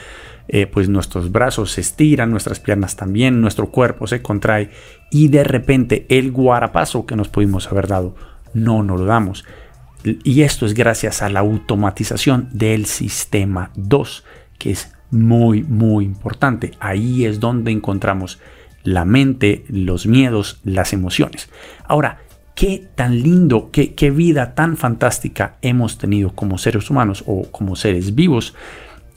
eh, 0.49 0.67
pues 0.67 0.89
nuestros 0.89 1.31
brazos 1.31 1.73
se 1.73 1.81
estiran, 1.81 2.31
nuestras 2.31 2.61
piernas 2.61 2.97
también, 2.97 3.41
nuestro 3.41 3.71
cuerpo 3.71 4.07
se 4.07 4.23
contrae 4.23 4.71
y 5.11 5.29
de 5.29 5.45
repente 5.45 6.07
el 6.09 6.33
guarapazo 6.33 7.07
que 7.07 7.17
nos 7.17 7.29
pudimos 7.29 7.71
haber 7.71 7.87
dado 7.87 8.15
no 8.55 8.83
nos 8.83 9.01
lo 9.01 9.07
damos. 9.07 9.45
Y 10.05 10.43
esto 10.43 10.67
es 10.67 10.75
gracias 10.75 11.23
a 11.23 11.29
la 11.29 11.41
automatización 11.41 12.49
del 12.53 12.87
sistema 12.87 13.71
2, 13.77 14.25
que 14.59 14.73
es 14.73 14.93
muy, 15.11 15.63
muy 15.63 16.05
importante. 16.05 16.73
Ahí 16.81 17.25
es 17.25 17.39
donde 17.39 17.71
encontramos 17.71 18.41
la 18.83 19.05
mente, 19.05 19.65
los 19.69 20.07
miedos, 20.07 20.61
las 20.65 20.93
emociones. 20.93 21.51
Ahora, 21.85 22.19
qué 22.57 22.89
tan 22.97 23.23
lindo, 23.23 23.71
qué, 23.71 23.95
qué 23.95 24.11
vida 24.11 24.55
tan 24.55 24.77
fantástica 24.77 25.57
hemos 25.63 25.99
tenido 25.99 26.35
como 26.35 26.59
seres 26.59 26.91
humanos 26.91 27.23
o 27.27 27.45
como 27.53 27.77
seres 27.77 28.17
vivos, 28.17 28.55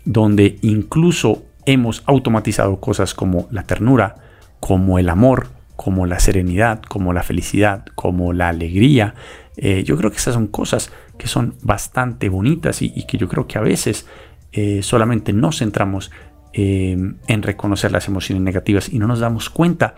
donde 0.06 0.58
incluso 0.62 1.44
hemos 1.66 2.04
automatizado 2.06 2.80
cosas 2.80 3.14
como 3.14 3.48
la 3.52 3.64
ternura, 3.64 4.16
como 4.60 5.00
el 5.00 5.10
amor, 5.10 5.48
como 5.76 6.06
la 6.06 6.20
serenidad, 6.20 6.82
como 6.82 7.14
la 7.14 7.24
felicidad, 7.24 7.86
como 7.96 8.34
la 8.34 8.50
alegría. 8.50 9.16
Eh, 9.58 9.84
yo 9.84 9.98
creo 9.98 10.12
que 10.12 10.18
esas 10.18 10.36
son 10.36 10.48
cosas 10.48 10.92
que 11.18 11.28
son 11.28 11.56
bastante 11.62 12.30
bonitas 12.30 12.82
y, 12.82 13.06
que 13.06 13.18
yo 13.18 13.28
creo 13.28 13.48
que 13.48 13.58
a 13.58 13.62
veces 13.62 14.06
eh, 14.52 14.82
solamente 14.84 15.34
nos 15.34 15.60
centramos 15.60 16.12
eh, 16.54 16.98
en 17.28 17.44
reconocer 17.44 17.92
las 17.92 18.08
emociones 18.08 18.44
negativas 18.44 18.90
y 18.90 19.00
no 19.00 19.08
nos 19.08 19.20
damos 19.20 19.50
cuenta 19.50 19.96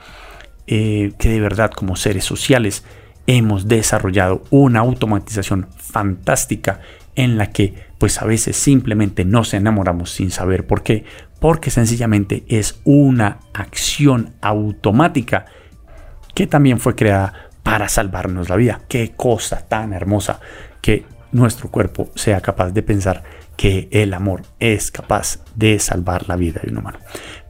que 0.65 1.13
de 1.17 1.39
verdad 1.39 1.71
como 1.71 1.95
seres 1.95 2.25
sociales 2.25 2.83
hemos 3.25 3.69
desarrollado 3.69 4.43
una 4.49 4.81
automatización 4.81 5.67
fantástica 5.77 6.81
en 7.17 7.37
la 7.37 7.49
que 7.49 7.73
pues 7.97 8.21
a 8.21 8.25
veces 8.25 8.55
simplemente 8.55 9.25
nos 9.25 9.53
enamoramos 9.53 10.11
sin 10.11 10.31
saber 10.31 10.65
por 10.65 10.83
qué, 10.83 11.03
porque 11.41 11.71
sencillamente 11.71 12.45
es 12.47 12.79
una 12.85 13.39
acción 13.53 14.35
automática 14.39 15.47
que 16.35 16.47
también 16.47 16.79
fue 16.79 16.95
creada 16.95 17.33
para 17.63 17.89
salvarnos 17.89 18.49
la 18.49 18.55
vida. 18.55 18.81
Qué 18.87 19.13
cosa 19.15 19.67
tan 19.67 19.93
hermosa 19.93 20.39
que 20.81 21.05
nuestro 21.31 21.69
cuerpo 21.69 22.09
sea 22.15 22.39
capaz 22.39 22.69
de 22.71 22.83
pensar 22.83 23.23
que 23.57 23.89
el 23.91 24.13
amor 24.13 24.43
es 24.59 24.91
capaz 24.91 25.39
de 25.55 25.79
salvar 25.79 26.29
la 26.29 26.35
vida 26.35 26.61
de 26.63 26.71
un 26.71 26.77
humano. 26.77 26.99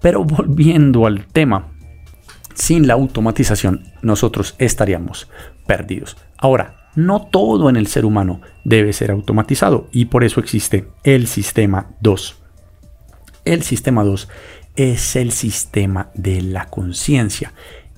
Pero 0.01 0.23
volviendo 0.23 1.05
al 1.05 1.27
tema, 1.27 1.73
sin 2.53 2.87
la 2.87 2.93
automatización 2.93 3.83
nosotros 4.01 4.55
estaríamos 4.59 5.29
perdidos. 5.67 6.17
Ahora, 6.37 6.89
no 6.95 7.27
todo 7.27 7.69
en 7.69 7.75
el 7.75 7.85
ser 7.85 8.05
humano 8.05 8.41
debe 8.63 8.91
ser 8.91 9.11
automatizado 9.11 9.87
y 9.91 10.05
por 10.05 10.23
eso 10.23 10.39
existe 10.39 10.87
el 11.03 11.27
sistema 11.27 11.91
2. 12.01 12.41
El 13.45 13.61
sistema 13.61 14.03
2 14.03 14.27
es 14.75 15.15
el 15.15 15.31
sistema 15.31 16.09
de 16.15 16.41
la 16.41 16.65
conciencia, 16.65 17.53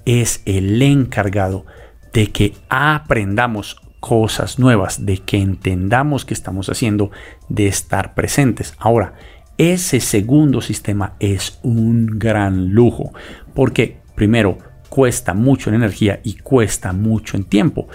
es 0.05 0.41
el 0.45 0.81
encargado 0.81 1.65
de 2.13 2.27
que 2.27 2.55
aprendamos 2.69 3.79
cosas 3.99 4.59
nuevas, 4.59 5.05
de 5.05 5.17
que 5.17 5.37
entendamos 5.37 6.25
qué 6.25 6.33
estamos 6.33 6.69
haciendo, 6.69 7.11
de 7.47 7.67
estar 7.67 8.13
presentes. 8.13 8.73
Ahora, 8.77 9.13
ese 9.57 9.99
segundo 9.99 10.61
sistema 10.61 11.15
es 11.19 11.59
un 11.63 12.17
gran 12.17 12.69
lujo, 12.69 13.13
porque 13.53 13.99
primero 14.15 14.57
cuesta 14.89 15.33
mucho 15.33 15.69
en 15.69 15.75
energía 15.75 16.19
y 16.23 16.35
cuesta 16.35 16.93
mucho 16.93 17.37
en 17.37 17.43
tiempo. 17.43 17.87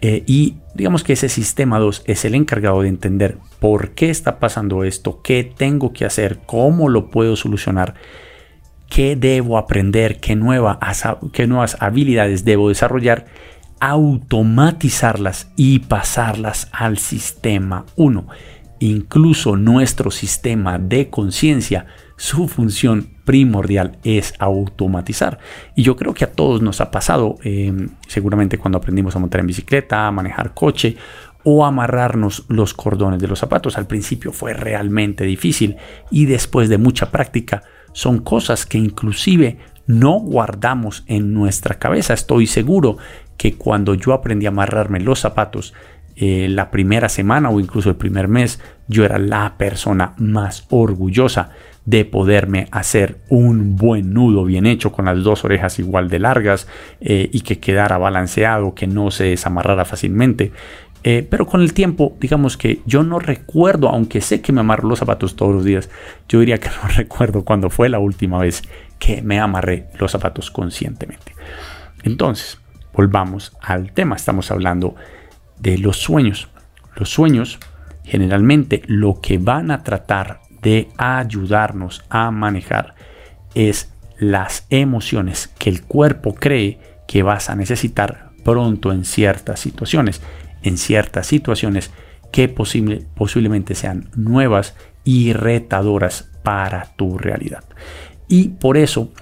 Eh, 0.00 0.22
y 0.26 0.56
digamos 0.74 1.02
que 1.02 1.14
ese 1.14 1.28
sistema 1.28 1.78
2 1.78 2.04
es 2.06 2.24
el 2.24 2.34
encargado 2.36 2.82
de 2.82 2.88
entender 2.88 3.38
por 3.58 3.90
qué 3.90 4.10
está 4.10 4.38
pasando 4.38 4.84
esto, 4.84 5.20
qué 5.22 5.42
tengo 5.42 5.92
que 5.92 6.04
hacer, 6.04 6.38
cómo 6.46 6.88
lo 6.88 7.10
puedo 7.10 7.34
solucionar, 7.34 7.94
qué 8.88 9.16
debo 9.16 9.58
aprender, 9.58 10.20
qué, 10.20 10.38
qué 11.32 11.46
nuevas 11.46 11.76
habilidades 11.80 12.44
debo 12.44 12.68
desarrollar, 12.68 13.26
automatizarlas 13.80 15.50
y 15.56 15.80
pasarlas 15.80 16.68
al 16.72 16.98
sistema 16.98 17.84
1. 17.96 18.26
Incluso 18.80 19.56
nuestro 19.56 20.12
sistema 20.12 20.78
de 20.78 21.10
conciencia 21.10 21.86
su 22.16 22.46
función 22.46 23.17
primordial 23.28 23.98
es 24.04 24.32
automatizar. 24.38 25.38
Y 25.74 25.82
yo 25.82 25.96
creo 25.96 26.14
que 26.14 26.24
a 26.24 26.32
todos 26.32 26.62
nos 26.62 26.80
ha 26.80 26.90
pasado, 26.90 27.36
em, 27.44 27.90
seguramente 28.06 28.56
cuando 28.56 28.78
aprendimos 28.78 29.14
a 29.14 29.18
montar 29.18 29.42
en 29.42 29.48
bicicleta, 29.48 30.06
a 30.06 30.10
manejar 30.10 30.54
coche 30.54 30.96
o 31.44 31.66
amarrarnos 31.66 32.46
los 32.48 32.72
cordones 32.72 33.20
de 33.20 33.28
los 33.28 33.38
zapatos. 33.38 33.76
Al 33.76 33.86
principio 33.86 34.32
fue 34.32 34.54
realmente 34.54 35.24
difícil 35.24 35.76
y 36.10 36.24
después 36.24 36.70
de 36.70 36.78
mucha 36.78 37.10
práctica 37.10 37.64
son 37.92 38.20
cosas 38.20 38.64
que 38.64 38.78
inclusive 38.78 39.58
no 39.86 40.12
guardamos 40.20 41.04
en 41.06 41.34
nuestra 41.34 41.78
cabeza. 41.78 42.14
Estoy 42.14 42.46
seguro 42.46 42.96
que 43.36 43.56
cuando 43.56 43.92
yo 43.92 44.14
aprendí 44.14 44.46
a 44.46 44.48
amarrarme 44.48 45.00
los 45.00 45.20
zapatos, 45.20 45.74
eh, 46.16 46.48
la 46.48 46.70
primera 46.70 47.10
semana 47.10 47.50
o 47.50 47.60
incluso 47.60 47.90
el 47.90 47.96
primer 47.96 48.26
mes, 48.26 48.58
yo 48.86 49.04
era 49.04 49.18
la 49.18 49.58
persona 49.58 50.14
más 50.16 50.66
orgullosa 50.70 51.50
de 51.88 52.04
poderme 52.04 52.68
hacer 52.70 53.16
un 53.30 53.76
buen 53.76 54.12
nudo 54.12 54.44
bien 54.44 54.66
hecho 54.66 54.92
con 54.92 55.06
las 55.06 55.22
dos 55.22 55.46
orejas 55.46 55.78
igual 55.78 56.10
de 56.10 56.18
largas 56.18 56.68
eh, 57.00 57.30
y 57.32 57.40
que 57.40 57.60
quedara 57.60 57.96
balanceado, 57.96 58.74
que 58.74 58.86
no 58.86 59.10
se 59.10 59.24
desamarrara 59.24 59.86
fácilmente. 59.86 60.52
Eh, 61.02 61.26
pero 61.30 61.46
con 61.46 61.62
el 61.62 61.72
tiempo, 61.72 62.14
digamos 62.20 62.58
que 62.58 62.82
yo 62.84 63.02
no 63.02 63.18
recuerdo, 63.18 63.88
aunque 63.88 64.20
sé 64.20 64.42
que 64.42 64.52
me 64.52 64.60
amarro 64.60 64.86
los 64.86 64.98
zapatos 64.98 65.34
todos 65.34 65.54
los 65.54 65.64
días, 65.64 65.88
yo 66.28 66.40
diría 66.40 66.58
que 66.58 66.68
no 66.68 66.88
recuerdo 66.94 67.42
cuando 67.42 67.70
fue 67.70 67.88
la 67.88 68.00
última 68.00 68.38
vez 68.38 68.62
que 68.98 69.22
me 69.22 69.40
amarré 69.40 69.86
los 69.98 70.12
zapatos 70.12 70.50
conscientemente. 70.50 71.32
Entonces, 72.02 72.60
volvamos 72.92 73.56
al 73.62 73.92
tema. 73.92 74.16
Estamos 74.16 74.50
hablando 74.50 74.94
de 75.58 75.78
los 75.78 75.96
sueños. 75.96 76.50
Los 76.96 77.08
sueños, 77.08 77.58
generalmente, 78.04 78.82
lo 78.88 79.22
que 79.22 79.38
van 79.38 79.70
a 79.70 79.82
tratar 79.82 80.40
de 80.68 80.90
ayudarnos 80.98 82.04
a 82.10 82.30
manejar 82.30 82.94
es 83.54 83.90
las 84.18 84.66
emociones 84.68 85.50
que 85.58 85.70
el 85.70 85.82
cuerpo 85.82 86.34
cree 86.34 86.78
que 87.06 87.22
vas 87.22 87.48
a 87.48 87.56
necesitar 87.56 88.32
pronto 88.44 88.92
en 88.92 89.06
ciertas 89.06 89.60
situaciones, 89.60 90.20
en 90.62 90.76
ciertas 90.76 91.26
situaciones 91.26 91.90
que 92.30 92.48
posiblemente 92.48 93.74
sean 93.74 94.10
nuevas 94.14 94.74
y 95.04 95.32
retadoras 95.32 96.28
para 96.42 96.92
tu 96.96 97.16
realidad. 97.16 97.64
Y 98.28 98.50
por 98.50 98.76
eso, 98.76 99.14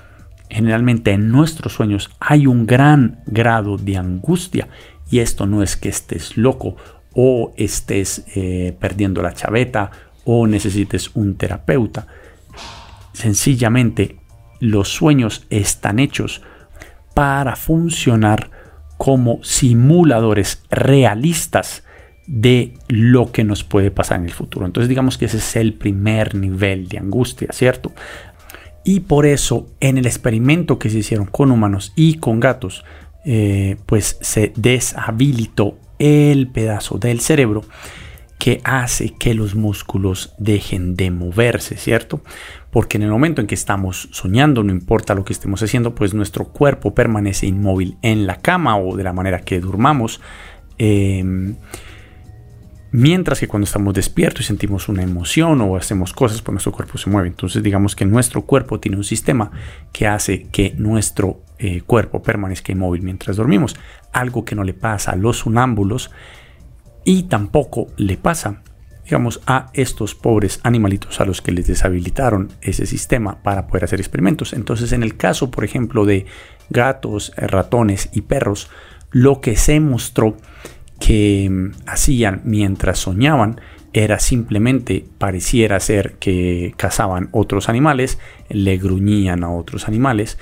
generalmente 0.51 1.13
en 1.13 1.29
nuestros 1.29 1.75
sueños 1.75 2.11
hay 2.19 2.49
un 2.49 2.67
gran 2.67 3.21
grado 3.27 3.77
de 3.77 3.97
angustia 3.99 4.67
y 5.13 5.21
esto 5.21 5.47
no 5.47 5.63
es 5.63 5.77
que 5.77 5.91
estés 5.91 6.37
loco 6.37 6.75
o 7.15 7.55
estés 7.57 8.25
eh, 8.35 8.77
perdiendo 8.81 9.23
la 9.23 9.33
chaveta 9.33 9.93
o 10.27 10.47
necesites 10.47 11.11
un 11.15 11.37
terapeuta. 11.37 12.07
Sencillamente 13.15 14.17
los 14.61 14.89
sueños 14.89 15.47
están 15.49 15.99
hechos 15.99 16.43
para 17.15 17.57
funcionar 17.57 18.51
como 18.99 19.43
simuladores 19.43 20.63
realistas 20.71 21.85
de 22.27 22.75
lo 22.89 23.31
que 23.31 23.45
nos 23.45 23.63
puede 23.63 23.91
pasar 23.91 24.19
en 24.19 24.27
el 24.27 24.33
futuro. 24.33 24.67
Entonces 24.67 24.89
digamos 24.89 25.17
que 25.17 25.27
ese 25.27 25.39
es 25.39 25.57
el 25.57 25.75
primer 25.75 26.35
nivel 26.35 26.89
de 26.89 26.99
angustia, 26.99 27.49
¿cierto? 27.53 27.93
Y 28.85 29.01
por 29.01 29.27
eso 29.27 29.69
en 29.81 29.97
el 29.97 30.07
experimento 30.07 30.79
que 30.79 30.91
se 30.91 30.99
hicieron 30.99 31.27
con 31.27 31.51
humanos 31.51 31.93
y 31.95 32.19
con 32.19 32.41
gatos, 32.41 32.85
eh, 33.25 33.77
pues 33.87 34.19
se 34.21 34.53
deshabilitó 34.57 35.79
el 35.99 36.49
pedazo 36.49 36.99
del 36.99 37.21
cerebro 37.21 37.63
que 38.39 38.61
hace 38.65 39.15
que 39.15 39.35
los 39.35 39.55
músculos 39.55 40.35
dejen 40.39 40.95
de 40.95 41.11
moverse, 41.11 41.77
¿cierto? 41.77 42.21
Porque 42.71 42.99
en 42.99 43.05
el 43.05 43.11
momento 43.11 43.41
en 43.41 43.47
que 43.47 43.55
estamos 43.55 44.09
soñando, 44.13 44.63
no 44.63 44.73
importa 44.73 45.15
lo 45.15 45.25
que 45.25 45.33
estemos 45.33 45.63
haciendo, 45.63 45.95
pues 45.95 46.13
nuestro 46.13 46.45
cuerpo 46.45 46.95
permanece 46.95 47.47
inmóvil 47.47 47.97
en 48.03 48.27
la 48.27 48.37
cama 48.37 48.77
o 48.79 48.97
de 48.97 49.05
la 49.05 49.13
manera 49.13 49.41
que 49.41 49.61
durmamos. 49.61 50.21
Em, 50.77 51.57
mientras 52.93 53.41
que 53.41 53.49
cuando 53.49 53.65
estamos 53.65 53.95
despiertos 53.95 54.43
y 54.43 54.45
sentimos 54.45 54.89
una 54.91 55.03
emoción 55.03 55.61
o 55.63 55.77
hacemos 55.77 56.13
cosas, 56.13 56.43
pues 56.43 56.53
nuestro 56.53 56.73
cuerpo 56.73 56.99
se 56.99 57.09
mueve. 57.09 57.29
Entonces 57.29 57.63
digamos 57.63 57.97
que 57.97 58.05
nuestro 58.05 58.43
cuerpo 58.43 58.79
tiene 58.79 58.99
un 58.99 59.05
sistema 59.05 59.51
que 59.93 60.07
hace 60.07 60.43
que 60.53 60.75
nuestro 60.77 61.41
eh, 61.59 61.81
cuerpo 61.81 62.23
permanezca 62.23 62.73
inmóvil 62.73 63.01
mientras 63.01 63.37
dormimos. 63.37 63.77
Algo 64.13 64.45
que 64.45 64.55
no 64.55 64.63
le 64.63 64.75
pasa 64.75 65.13
a 65.13 65.17
los 65.17 65.39
sonámbulos 65.39 66.11
y 67.07 67.23
tampoco 67.23 67.87
le 67.97 68.17
pasa, 68.17 68.63
digamos, 69.05 69.41
a 69.47 69.71
estos 69.75 70.17
pobres 70.17 70.59
animalitos 70.65 71.21
a 71.21 71.25
los 71.25 71.41
que 71.41 71.53
les 71.53 71.69
deshabilitaron 71.69 72.49
ese 72.61 72.85
sistema 72.85 73.43
para 73.45 73.69
poder 73.69 73.85
hacer 73.85 74.01
experimentos. 74.01 74.53
Entonces, 74.53 74.91
en 74.91 75.05
el 75.05 75.17
caso, 75.17 75.53
por 75.53 75.65
ejemplo, 75.65 76.05
de 76.05 76.27
gatos, 76.69 77.33
ratones 77.37 78.11
y 78.13 78.23
perros, 78.23 78.69
lo 79.13 79.41
que 79.41 79.55
se 79.55 79.79
mostró 79.79 80.37
que 80.99 81.49
mm, 81.49 81.89
hacían 81.89 82.43
mientras 82.45 82.99
soñaban 82.99 83.61
era 83.93 84.19
simplemente 84.19 85.07
pareciera 85.17 85.79
ser 85.79 86.15
que 86.15 86.75
cazaban 86.77 87.29
otros 87.31 87.69
animales, 87.69 88.19
le 88.49 88.79
gruñían 88.79 89.45
a 89.45 89.51
otros 89.51 89.87
animales, 89.87 90.39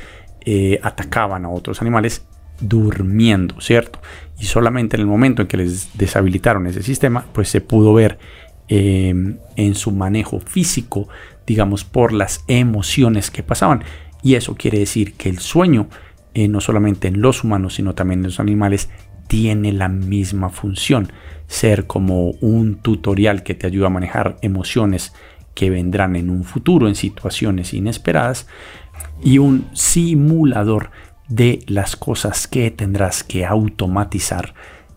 eh, 0.46 0.80
atacaban 0.82 1.44
a 1.44 1.50
otros 1.50 1.82
animales 1.82 2.24
durmiendo, 2.60 3.60
¿cierto? 3.60 4.00
Y 4.38 4.44
solamente 4.44 4.96
en 4.96 5.02
el 5.02 5.06
momento 5.06 5.42
en 5.42 5.48
que 5.48 5.56
les 5.56 5.96
deshabilitaron 5.96 6.66
ese 6.66 6.82
sistema, 6.82 7.26
pues 7.32 7.48
se 7.48 7.60
pudo 7.60 7.94
ver 7.94 8.18
em, 8.68 9.36
en 9.56 9.74
su 9.74 9.92
manejo 9.92 10.40
físico, 10.40 11.08
digamos, 11.46 11.84
por 11.84 12.12
las 12.12 12.44
emociones 12.48 13.30
que 13.30 13.42
pasaban. 13.42 13.84
Y 14.22 14.34
eso 14.34 14.54
quiere 14.54 14.78
decir 14.78 15.14
que 15.14 15.28
el 15.28 15.38
sueño, 15.38 15.88
eh, 16.32 16.48
no 16.48 16.60
solamente 16.60 17.08
en 17.08 17.20
los 17.20 17.44
humanos, 17.44 17.74
sino 17.74 17.94
también 17.94 18.20
en 18.20 18.26
los 18.26 18.40
animales, 18.40 18.88
tiene 19.28 19.72
la 19.72 19.88
misma 19.88 20.50
función, 20.50 21.12
ser 21.46 21.86
como 21.86 22.30
un 22.30 22.76
tutorial 22.76 23.42
que 23.42 23.54
te 23.54 23.66
ayuda 23.66 23.88
a 23.88 23.90
manejar 23.90 24.36
emociones 24.42 25.12
que 25.54 25.70
vendrán 25.70 26.16
en 26.16 26.30
un 26.30 26.44
futuro 26.44 26.88
en 26.88 26.94
situaciones 26.94 27.74
inesperadas 27.74 28.46
y 29.22 29.38
un 29.38 29.66
simulador 29.72 30.90
de 31.28 31.60
las 31.66 31.96
cosas 31.96 32.46
que 32.46 32.70
tendrás 32.70 33.24
que 33.24 33.44
automatizar 33.44 34.54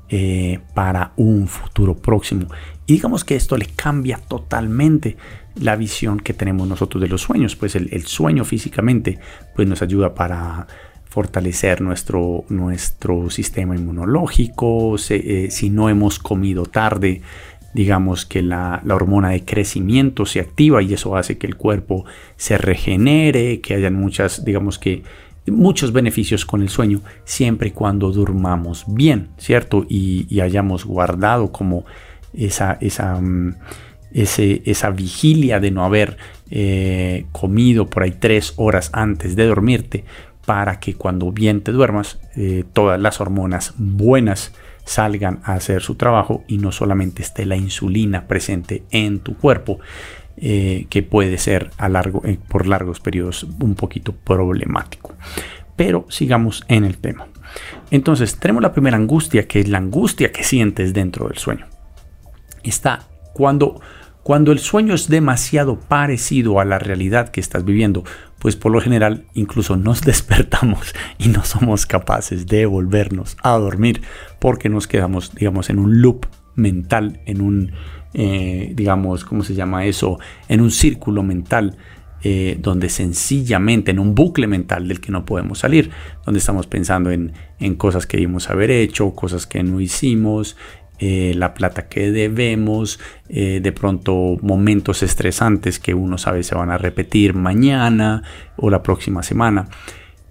eh, 0.10 0.60
para 0.74 1.12
un 1.17 1.48
futuro 1.48 1.96
próximo. 1.96 2.48
Y 2.86 2.93
digamos 2.93 3.24
que 3.25 3.36
esto 3.36 3.57
le 3.57 3.65
cambia 3.65 4.17
totalmente 4.17 5.17
la 5.55 5.75
visión 5.75 6.19
que 6.19 6.34
tenemos 6.34 6.67
nosotros 6.67 7.01
de 7.01 7.10
los 7.10 7.22
sueños, 7.22 7.55
pues 7.55 7.75
el, 7.75 8.05
sueño 8.05 8.46
físicamente 8.46 9.19
pues 9.55 9.67
nos 9.67 9.81
ayuda 9.81 10.13
para 10.13 10.67
fortalecer 11.05 11.81
nuestro, 11.81 12.46
nuestro 12.50 13.29
sistema 13.29 13.75
inmunológico, 13.75 14.96
eh, 15.10 15.48
si 15.50 15.69
no 15.69 15.89
hemos 15.89 16.19
comido 16.19 16.65
tarde, 16.65 17.22
digamos 17.74 18.25
que 18.25 18.41
la, 18.41 18.81
hormona 18.89 19.29
de 19.29 19.43
crecimiento 19.43 20.25
se 20.25 20.39
activa 20.39 20.81
y 20.81 20.93
eso 20.93 21.15
hace 21.15 21.38
que 21.38 21.48
el 21.48 21.57
cuerpo 21.57 22.05
se 22.36 22.57
regenere, 22.57 23.62
que 23.62 23.75
hayan 23.75 23.93
muchas, 23.93 24.46
digamos 24.46 24.79
que 24.79 25.03
muchos 25.51 25.94
beneficios 25.94 26.46
con 26.46 26.62
el 26.62 26.70
sueño 26.70 27.01
siempre 27.24 27.70
y 27.70 27.72
cuando 27.72 28.12
durmamos 28.12 28.86
bien, 28.88 29.30
¿cierto? 29.38 29.86
Y, 29.89 30.39
hayamos 30.39 30.86
guardado 30.86 31.51
como 31.51 31.86
esa, 32.34 32.77
esa, 32.82 33.20
mm, 33.20 33.56
esa 34.12 34.89
vigilia 34.92 35.60
de 35.60 35.72
no 35.72 35.84
haber 35.84 36.18
eh, 36.50 37.25
comido 37.32 37.88
por 37.88 38.04
ahí 38.04 38.16
tres 38.20 38.54
horas 38.58 38.89
antes 38.94 39.36
de 39.36 39.46
dormirte 39.46 40.06
para 40.46 40.80
que 40.80 40.94
cuando 40.94 41.32
bien 41.32 41.62
te 41.62 41.74
duermas 41.74 42.20
eh, 42.36 42.63
todas 42.72 43.00
las 43.00 43.20
hormonas 43.20 43.74
buenas 43.77 44.54
salgan 44.86 45.42
a 45.44 45.56
hacer 45.56 45.82
su 45.82 45.96
trabajo 45.96 46.46
y 46.48 46.58
no 46.58 46.72
solamente 46.72 47.22
esté 47.22 47.46
la 47.46 47.58
insulina 47.58 48.27
presente 48.27 48.84
en 48.92 49.20
tu 49.20 49.36
cuerpo, 49.36 49.80
eh, 50.39 50.86
que 50.89 51.01
puede 51.01 51.39
ser 51.39 51.72
a 51.77 51.89
largo, 51.89 52.22
eh, 52.24 52.38
por 52.48 52.67
largos 52.67 53.00
periodos 53.00 53.44
un 53.44 53.74
poquito 53.74 54.13
problemático. 54.13 55.15
Pero 55.75 56.06
sigamos 56.10 56.63
en 56.67 56.84
el 56.84 57.00
tema. 57.00 57.27
Entonces, 57.91 58.38
tenemos 58.38 58.62
la 58.62 58.72
primera 58.72 58.98
angustia, 58.98 59.48
que 59.48 59.60
es 59.60 59.67
la 59.67 59.79
angustia 59.79 60.32
que 60.32 60.44
sientes 60.44 60.94
dentro 60.94 61.27
del 61.27 61.38
sueño. 61.38 61.65
Está 62.63 63.08
cuando, 63.34 63.82
cuando 64.24 64.51
el 64.51 64.60
sueño 64.60 64.94
es 64.94 65.08
demasiado 65.08 65.79
parecido 65.79 66.60
a 66.60 66.65
la 66.65 66.79
realidad 66.79 67.29
que 67.29 67.39
estás 67.39 67.65
viviendo, 67.65 68.03
pues 68.39 68.56
por 68.56 68.72
lo 68.72 68.82
general 68.82 69.25
incluso 69.34 69.75
nos 69.75 70.01
despertamos 70.06 70.94
y 71.17 71.29
no 71.29 71.44
somos 71.46 71.86
capaces 71.86 72.46
de 72.46 72.65
volvernos 72.65 73.38
a 73.41 73.51
dormir 73.58 74.01
porque 74.39 74.70
nos 74.70 74.88
quedamos, 74.88 75.34
digamos, 75.34 75.70
en 75.70 75.79
un 75.79 76.01
loop 76.01 76.27
mental, 76.56 77.22
en 77.25 77.41
un, 77.41 77.72
eh, 78.13 78.71
digamos, 78.75 79.25
¿cómo 79.25 79.43
se 79.43 79.53
llama 79.53 79.85
eso? 79.85 80.19
En 80.47 80.61
un 80.61 80.71
círculo 80.71 81.23
mental. 81.23 81.77
Eh, 82.23 82.57
donde 82.59 82.89
sencillamente 82.89 83.91
en 83.91 83.99
un 83.99 84.15
bucle 84.15 84.47
mental 84.47 84.87
del 84.87 84.99
que 84.99 85.11
no 85.11 85.23
podemos 85.23 85.59
salir, 85.59 85.91
donde 86.25 86.39
estamos 86.39 86.65
pensando 86.65 87.11
en, 87.11 87.33
en 87.59 87.75
cosas 87.75 88.07
que 88.07 88.17
debimos 88.17 88.49
haber 88.49 88.71
hecho, 88.71 89.13
cosas 89.13 89.45
que 89.45 89.61
no 89.61 89.79
hicimos, 89.79 90.57
eh, 90.97 91.33
la 91.35 91.53
plata 91.53 91.87
que 91.87 92.11
debemos, 92.11 92.99
de 93.29 93.71
pronto 93.71 94.37
momentos 94.41 95.03
estresantes 95.03 95.77
que 95.77 95.93
uno 95.93 96.17
sabe 96.17 96.41
se 96.41 96.55
van 96.55 96.71
a 96.71 96.79
repetir 96.79 97.35
mañana 97.35 98.24
o 98.55 98.72
la 98.72 98.81
próxima 98.81 99.22
semana. 99.22 99.70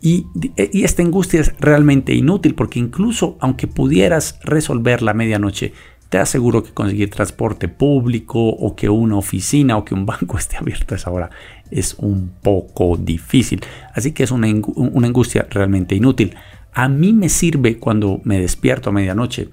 Y, 0.03 0.27
y, 0.57 0.85
esta 0.85 1.03
angustia 1.03 1.41
es 1.41 1.55
realmente 1.59 2.15
inútil 2.15 2.55
porque 2.55 2.79
incluso 2.79 3.37
aunque 3.41 3.67
pudieras 3.67 4.39
resolver 4.43 5.03
la 5.03 5.15
medianoche, 5.15 5.73
te 6.17 6.23
aseguro 6.23 6.63
que 6.63 6.73
conseguir 6.73 7.11
transporte 7.11 7.69
público 7.69 8.39
o 8.41 8.75
que 8.75 8.89
una 8.89 9.17
oficina 9.17 9.77
o 9.77 9.85
que 9.85 9.93
un 9.93 10.07
banco 10.13 10.39
esté 10.39 10.57
abierto 10.57 10.95
a 10.95 10.97
esa 10.97 11.31
es 11.71 11.95
un 11.99 12.31
poco 12.41 12.97
difícil. 12.97 13.61
Así 13.93 14.13
que 14.13 14.23
es 14.23 14.31
una, 14.31 14.49
una 14.77 15.07
angustia 15.07 15.47
realmente 15.51 15.95
inútil. 15.95 16.35
A 16.73 16.89
mí 16.89 17.13
me 17.13 17.29
sirve 17.29 17.77
cuando 17.77 18.23
me 18.25 18.41
despierto 18.41 18.89
a 18.89 18.93
medianoche 18.95 19.51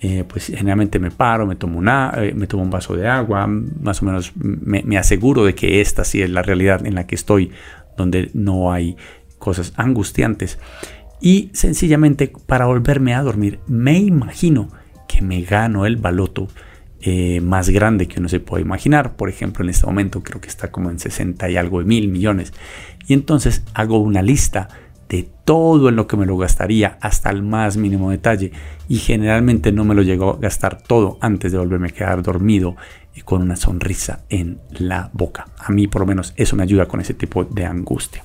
eh, 0.00 0.24
pues 0.28 0.48
generalmente 0.48 0.98
me 0.98 1.10
paro, 1.10 1.46
me 1.46 1.56
tomo, 1.56 1.78
una, 1.78 2.12
eh, 2.18 2.34
me 2.34 2.46
tomo 2.46 2.62
un 2.62 2.70
vaso 2.70 2.94
de 2.94 3.08
agua, 3.08 3.46
más 3.46 4.02
o 4.02 4.04
menos 4.04 4.32
me, 4.36 4.98
aseguro 4.98 5.44
de 5.44 5.54
que 5.54 5.80
esta 5.80 6.04
sí 6.04 6.20
es 6.20 6.28
la 6.28 6.42
realidad 6.42 6.84
en 6.84 6.94
la 6.94 7.06
que 7.06 7.14
estoy, 7.14 7.52
donde 7.96 8.30
no 8.34 8.70
hay 8.70 8.96
cosas 9.38 9.72
angustiantes. 9.76 10.58
Y 11.22 11.50
sencillamente 11.54 12.30
para 12.46 12.66
volverme 12.66 13.14
a 13.14 13.22
dormir, 13.22 13.60
me 13.66 13.98
imagino 13.98 14.68
que 15.12 15.22
me 15.22 15.42
gano 15.42 15.86
el 15.86 15.96
baloto 15.96 16.48
eh, 17.00 17.40
más 17.40 17.68
grande 17.68 18.06
que 18.06 18.20
uno 18.20 18.28
se 18.28 18.40
puede 18.40 18.62
imaginar. 18.62 19.16
Por 19.16 19.28
ejemplo, 19.28 19.64
en 19.64 19.70
este 19.70 19.86
momento 19.86 20.22
creo 20.22 20.40
que 20.40 20.48
está 20.48 20.70
como 20.70 20.90
en 20.90 20.98
60 20.98 21.50
y 21.50 21.56
algo 21.56 21.80
de 21.80 21.84
mil 21.84 22.08
millones. 22.08 22.52
Y 23.06 23.14
entonces 23.14 23.64
hago 23.74 23.98
una 23.98 24.22
lista 24.22 24.68
de 25.08 25.28
todo 25.44 25.88
en 25.88 25.96
lo 25.96 26.06
que 26.06 26.16
me 26.16 26.24
lo 26.24 26.38
gastaría 26.38 26.96
hasta 27.00 27.28
el 27.30 27.42
más 27.42 27.76
mínimo 27.76 28.10
detalle 28.10 28.52
y 28.88 28.96
generalmente 28.96 29.70
no 29.70 29.84
me 29.84 29.94
lo 29.94 30.02
llego 30.02 30.30
a 30.30 30.38
gastar 30.38 30.80
todo 30.80 31.18
antes 31.20 31.52
de 31.52 31.58
volverme 31.58 31.88
a 31.88 31.90
quedar 31.90 32.22
dormido 32.22 32.76
y 33.14 33.20
con 33.20 33.42
una 33.42 33.56
sonrisa 33.56 34.20
en 34.30 34.60
la 34.70 35.10
boca. 35.12 35.48
A 35.58 35.70
mí 35.70 35.86
por 35.86 36.00
lo 36.00 36.06
menos 36.06 36.32
eso 36.36 36.56
me 36.56 36.62
ayuda 36.62 36.86
con 36.86 37.00
ese 37.00 37.14
tipo 37.14 37.44
de 37.44 37.66
angustia. 37.66 38.24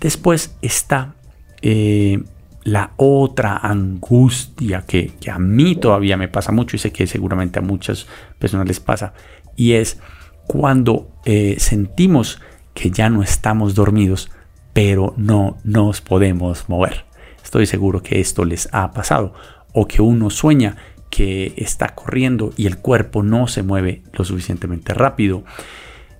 Después 0.00 0.56
está 0.60 1.14
eh, 1.60 2.24
la 2.64 2.92
otra 2.96 3.56
angustia 3.56 4.84
que, 4.86 5.12
a 5.30 5.38
mí 5.38 5.74
todavía 5.76 6.16
me 6.16 6.28
pasa 6.28 6.52
mucho 6.52 6.76
y 6.76 6.78
sé 6.78 6.92
que 6.92 7.06
seguramente 7.06 7.58
a 7.58 7.62
muchas 7.62 8.06
personas 8.38 8.68
les 8.68 8.80
pasa 8.80 9.14
y 9.56 9.72
es 9.72 9.98
cuando 10.46 11.10
eh, 11.24 11.56
sentimos 11.58 12.40
que 12.74 12.90
ya 12.90 13.10
no 13.10 13.22
estamos 13.22 13.74
dormidos 13.74 14.30
pero 14.72 15.14
no 15.16 15.58
nos 15.64 16.00
podemos 16.00 16.68
mover. 16.68 17.04
Estoy 17.44 17.66
seguro 17.66 18.02
que 18.02 18.20
esto 18.20 18.44
les 18.44 18.68
ha 18.72 18.92
pasado 18.92 19.34
o 19.72 19.86
que 19.86 20.00
uno 20.00 20.30
sueña 20.30 20.76
que 21.10 21.52
está 21.56 21.94
corriendo 21.94 22.52
y 22.56 22.66
el 22.66 22.78
cuerpo 22.78 23.22
no 23.22 23.46
se 23.46 23.62
mueve 23.62 24.02
lo 24.12 24.24
suficientemente 24.24 24.94
rápido. 24.94 25.44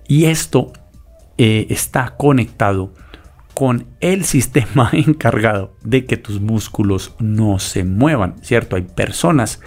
Y 0.07 0.25
esto 0.25 0.71
eh, 1.37 1.65
está 1.69 2.15
conectado 2.15 2.93
con 3.53 3.87
el 3.99 4.25
sistema 4.25 4.89
encargado 4.93 5.75
de 5.83 6.05
que 6.05 6.17
tus 6.17 6.41
músculos 6.41 7.15
no 7.19 7.59
se 7.59 7.83
muevan, 7.83 8.35
¿cierto? 8.41 8.75
Hay 8.75 8.83
personas 8.83 9.61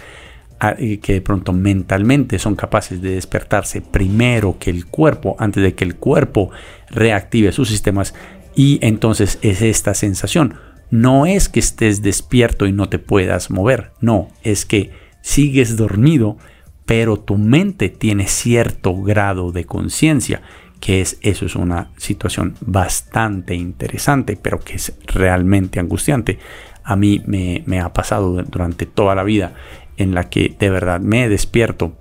ah, 0.59 0.75
eh, 0.77 0.99
que 0.99 1.13
de 1.13 1.21
pronto 1.21 1.53
mentalmente 1.53 2.39
son 2.39 2.55
capaces 2.55 3.01
de 3.01 3.11
despertarse 3.11 3.81
primero 3.81 4.57
que 4.59 4.69
el 4.69 4.85
cuerpo, 4.85 5.35
antes 5.39 5.63
de 5.63 5.73
que 5.73 5.85
el 5.85 5.95
cuerpo 5.95 6.51
reactive 6.89 7.51
sus 7.51 7.69
sistemas 7.69 8.13
y 8.55 8.79
entonces 8.81 9.39
es 9.41 9.61
esta 9.61 9.93
sensación. 9.93 10.55
No 10.89 11.25
es 11.25 11.49
que 11.49 11.59
estés 11.59 12.01
despierto 12.01 12.65
y 12.65 12.71
no 12.71 12.87
te 12.87 12.97
puedas 12.97 13.51
mover, 13.51 13.91
no, 13.99 14.29
es 14.43 14.65
que 14.65 14.91
sigues 15.21 15.75
dormido, 15.75 16.37
pero 16.85 17.17
tu 17.17 17.37
mente 17.37 17.89
tiene 17.89 18.27
cierto 18.27 18.95
grado 18.95 19.51
de 19.51 19.65
conciencia, 19.65 20.41
que 20.79 21.01
es 21.01 21.17
eso 21.21 21.45
es 21.45 21.55
una 21.55 21.91
situación 21.97 22.55
bastante 22.61 23.55
interesante, 23.55 24.37
pero 24.41 24.59
que 24.59 24.75
es 24.75 24.93
realmente 25.05 25.79
angustiante. 25.79 26.39
A 26.83 26.95
mí 26.95 27.21
me, 27.25 27.79
ha 27.79 27.91
pasado 27.93 28.41
durante 28.43 28.85
toda 28.85 29.15
la 29.15 29.23
vida 29.23 29.53
en 29.97 30.13
la 30.13 30.29
que 30.29 30.55
de 30.57 30.69
verdad 30.69 30.99
me 30.99 31.27
despierto 31.27 31.97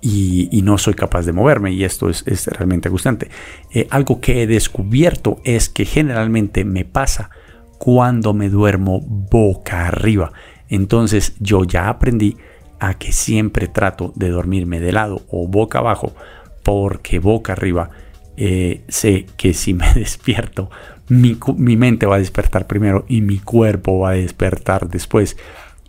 y, 0.00 0.60
no 0.62 0.76
soy 0.78 0.94
capaz 0.94 1.24
de 1.24 1.32
moverme 1.32 1.72
y 1.72 1.84
esto 1.84 2.08
es, 2.10 2.46
realmente 2.46 2.88
angustiante. 2.88 3.30
Eh, 3.72 3.86
algo 3.90 4.20
que 4.20 4.42
he 4.42 4.46
descubierto 4.46 5.40
es 5.44 5.68
que 5.68 5.84
generalmente 5.84 6.64
me 6.64 6.84
pasa 6.84 7.30
cuando 7.78 8.34
me 8.34 8.48
duermo 8.48 9.00
boca 9.00 9.86
arriba. 9.86 10.32
Entonces 10.68 11.34
yo 11.40 11.64
ya 11.64 11.88
aprendí 11.88 12.36
a 12.80 12.94
que 12.94 13.12
siempre 13.12 13.68
trato 13.68 14.12
de 14.14 14.28
dormirme 14.28 14.80
de 14.80 14.92
lado 14.92 15.22
o 15.30 15.46
boca 15.48 15.78
abajo 15.78 16.14
porque 16.64 17.20
boca 17.20 17.52
arriba 17.52 17.90
eh, 18.36 18.82
sé 18.88 19.26
que 19.36 19.54
si 19.54 19.74
me 19.74 19.92
despierto 19.94 20.70
mi, 21.08 21.38
mi 21.56 21.76
mente 21.76 22.06
va 22.06 22.16
a 22.16 22.18
despertar 22.18 22.66
primero 22.66 23.04
y 23.08 23.20
mi 23.20 23.38
cuerpo 23.38 24.00
va 24.00 24.10
a 24.10 24.14
despertar 24.14 24.88
después. 24.88 25.36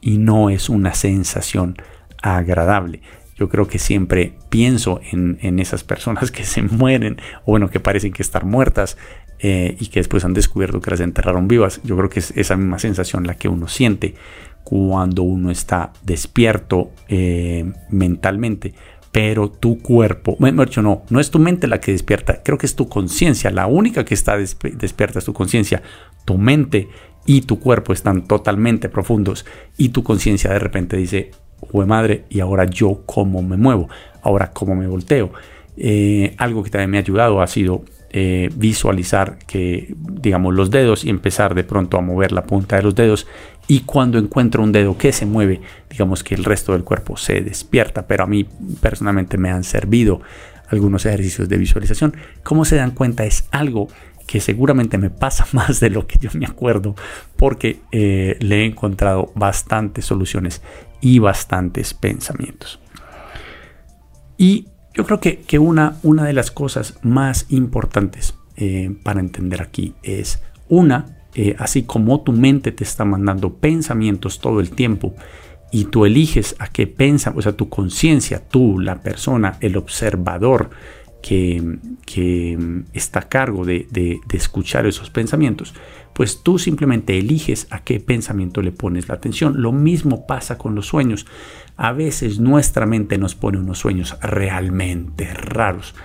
Y 0.01 0.17
no 0.17 0.49
es 0.49 0.69
una 0.69 0.93
sensación 0.93 1.77
agradable. 2.21 3.01
Yo 3.37 3.49
creo 3.49 3.67
que 3.67 3.79
siempre 3.79 4.33
pienso 4.49 5.01
en, 5.11 5.59
esas 5.59 5.83
personas 5.83 6.31
que 6.31 6.43
se 6.45 6.61
mueren, 6.61 7.17
o 7.43 7.51
bueno, 7.51 7.69
que 7.69 7.79
parecen 7.79 8.13
que 8.13 8.21
estar 8.21 8.45
muertas 8.45 8.97
eh, 9.39 9.75
y 9.79 9.87
que 9.87 9.99
después 9.99 10.23
han 10.25 10.33
descubierto 10.33 10.79
que 10.81 10.91
las 10.91 10.99
enterraron 10.99 11.47
vivas. 11.47 11.81
Yo 11.83 11.97
creo 11.97 12.09
que 12.09 12.19
es 12.19 12.31
esa 12.35 12.55
misma 12.55 12.79
sensación 12.79 13.25
la 13.25 13.35
que 13.35 13.47
uno 13.47 13.67
siente 13.67 14.15
cuando 14.63 15.21
uno 15.21 15.51
está 15.51 15.91
despierto 16.03 16.91
eh, 17.07 17.71
mentalmente, 17.89 18.73
pero 19.15 19.49
tu 19.49 19.81
cuerpo, 19.81 20.35
mejor 20.39 20.67
dicho, 20.67 20.81
no, 20.81 21.03
no 21.09 21.21
es 21.21 21.31
tu 21.31 21.39
mente 21.39 21.67
la 21.67 21.79
que 21.79 21.93
despierta, 21.93 22.43
creo 22.43 22.57
que 22.57 22.65
es 22.65 22.75
tu 22.75 22.89
conciencia, 22.89 23.49
la 23.49 23.65
única 23.65 24.03
que 24.03 24.13
está 24.13 24.35
despierta 24.35 25.19
es 25.19 25.23
tu 25.23 25.31
conciencia, 25.31 25.81
tu 26.25 26.37
mente 26.37 26.89
y 27.25 27.43
tu 27.43 27.61
cuerpo 27.61 27.93
están 27.93 28.27
totalmente 28.27 28.89
profundos 28.89 29.45
y 29.77 29.89
tu 29.89 30.03
conciencia 30.03 30.51
de 30.51 30.59
repente 30.59 30.97
dice, 30.97 31.31
jue 31.61 31.85
madre, 31.85 32.25
y 32.29 32.41
ahora 32.41 32.65
yo 32.65 33.03
cómo 33.05 33.41
me 33.41 33.55
muevo, 33.55 33.87
ahora 34.21 34.51
cómo 34.51 34.75
me 34.75 34.85
volteo. 34.85 35.31
Eh, 35.77 36.35
algo 36.37 36.61
que 36.61 36.69
también 36.69 36.89
me 36.91 36.97
ha 36.97 36.99
ayudado 36.99 37.41
ha 37.41 37.47
sido 37.47 37.85
eh, 38.17 38.49
visualizar 38.55 39.37
que, 39.45 39.93
digamos, 39.97 40.53
los 40.53 40.71
dedos 40.71 41.03
y 41.03 41.09
empezar 41.09 41.53
de 41.53 41.65
pronto 41.65 41.97
a 41.97 42.01
mover 42.01 42.31
la 42.31 42.45
punta 42.45 42.77
de 42.77 42.83
los 42.83 42.95
dedos. 42.95 43.27
Y 43.67 43.81
cuando 43.81 44.17
encuentro 44.17 44.63
un 44.63 44.71
dedo 44.71 44.97
que 44.97 45.11
se 45.11 45.25
mueve, 45.25 45.59
digamos 45.89 46.23
que 46.23 46.33
el 46.33 46.45
resto 46.45 46.71
del 46.71 46.85
cuerpo 46.85 47.17
se 47.17 47.41
despierta. 47.41 48.07
Pero 48.07 48.23
a 48.23 48.27
mí 48.27 48.45
personalmente 48.79 49.37
me 49.37 49.49
han 49.49 49.65
servido 49.65 50.21
algunos 50.69 51.05
ejercicios 51.05 51.49
de 51.49 51.57
visualización. 51.57 52.15
Como 52.41 52.63
se 52.63 52.77
dan 52.77 52.91
cuenta, 52.91 53.25
es 53.25 53.49
algo 53.51 53.89
que 54.25 54.39
seguramente 54.39 54.97
me 54.97 55.09
pasa 55.09 55.45
más 55.51 55.81
de 55.81 55.89
lo 55.89 56.07
que 56.07 56.17
yo 56.17 56.29
me 56.35 56.45
acuerdo 56.45 56.95
porque 57.35 57.81
eh, 57.91 58.37
le 58.39 58.61
he 58.61 58.65
encontrado 58.65 59.33
bastantes 59.35 60.05
soluciones 60.05 60.61
y 61.01 61.19
bastantes 61.19 61.93
pensamientos. 61.93 62.79
Y 64.37 64.69
yo 64.95 65.05
creo 65.05 65.19
que, 65.19 65.59
una, 65.59 65.97
una, 66.03 66.23
de 66.23 66.33
las 66.33 66.51
cosas 66.51 66.97
más 67.01 67.45
importantes 67.49 68.35
eh, 68.55 68.95
para 69.03 69.19
entender 69.19 69.61
aquí 69.61 69.93
es 70.03 70.41
una, 70.69 71.17
eh, 71.35 71.55
así 71.59 71.83
como 71.83 72.21
tu 72.21 72.31
mente 72.31 72.71
te 72.71 72.85
está 72.85 73.03
mandando 73.03 73.55
pensamientos 73.55 74.39
todo 74.39 74.61
el 74.61 74.71
tiempo 74.71 75.13
y 75.69 75.85
tú 75.85 76.05
eliges 76.05 76.55
a 76.59 76.67
qué 76.67 76.87
piensa, 76.87 77.33
o 77.35 77.41
sea, 77.41 77.51
tu 77.51 77.67
conciencia, 77.67 78.41
tú, 78.47 78.79
la 78.79 79.01
persona, 79.01 79.57
el 79.59 79.75
observador 79.75 80.69
que, 81.25 82.85
está 82.93 83.21
a 83.21 83.29
cargo 83.29 83.65
de, 83.65 84.19
escuchar 84.31 84.85
esos 84.85 85.09
pensamientos, 85.09 85.73
pues 86.13 86.43
tú 86.43 86.59
simplemente 86.59 87.17
eliges 87.17 87.67
a 87.71 87.83
qué 87.83 87.99
pensamiento 87.99 88.61
le 88.61 88.71
pones 88.71 89.09
la 89.09 89.15
atención. 89.15 89.61
Lo 89.61 89.71
mismo 89.71 90.27
pasa 90.27 90.59
con 90.59 90.75
los 90.75 90.85
sueños. 90.85 91.25
A 91.77 91.93
veces 91.93 92.39
nuestra 92.39 92.85
mente 92.85 93.17
nos 93.17 93.33
pone 93.33 93.57
unos 93.57 93.79
sueños 93.79 94.15
realmente 94.21 95.33
raros. 95.33 95.95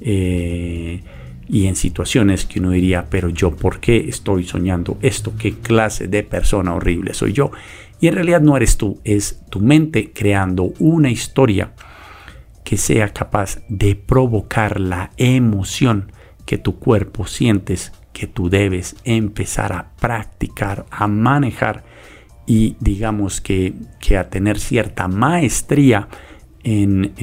Eh, 0.00 1.02
y 1.48 1.66
en 1.66 1.74
situaciones 1.74 2.44
que 2.44 2.60
uno 2.60 2.70
diría, 2.70 3.06
pero 3.10 3.30
yo, 3.30 3.56
¿por 3.56 3.80
qué 3.80 4.08
estoy 4.08 4.44
soñando 4.44 4.96
esto? 5.02 5.32
¿Qué 5.36 5.54
clase 5.54 6.06
de 6.06 6.22
persona 6.22 6.74
horrible 6.74 7.14
soy 7.14 7.32
yo? 7.32 7.50
Y 8.00 8.06
en 8.06 8.14
realidad 8.14 8.42
no 8.42 8.56
eres 8.56 8.76
tú, 8.76 9.00
es 9.02 9.40
tu 9.50 9.58
mente 9.60 10.12
creando 10.12 10.72
una 10.78 11.10
historia 11.10 11.72
que 12.68 12.76
sea 12.76 13.08
capaz 13.14 13.60
de 13.70 13.96
provocar 13.96 14.78
la 14.78 15.10
emoción 15.16 16.12
que 16.44 16.58
tu 16.58 16.78
cuerpo 16.78 17.26
sientes 17.26 17.92
que 18.12 18.26
tú 18.26 18.50
debes 18.50 18.94
empezar 19.04 19.72
a 19.72 19.92
practicar, 19.98 20.84
a 20.90 21.06
manejar 21.06 21.84
y 22.46 22.76
digamos 22.78 23.40
que, 23.40 23.72
a 24.18 24.24
tener 24.24 24.58
cierta 24.60 25.08
maestría 25.08 26.08
en, 26.62 27.14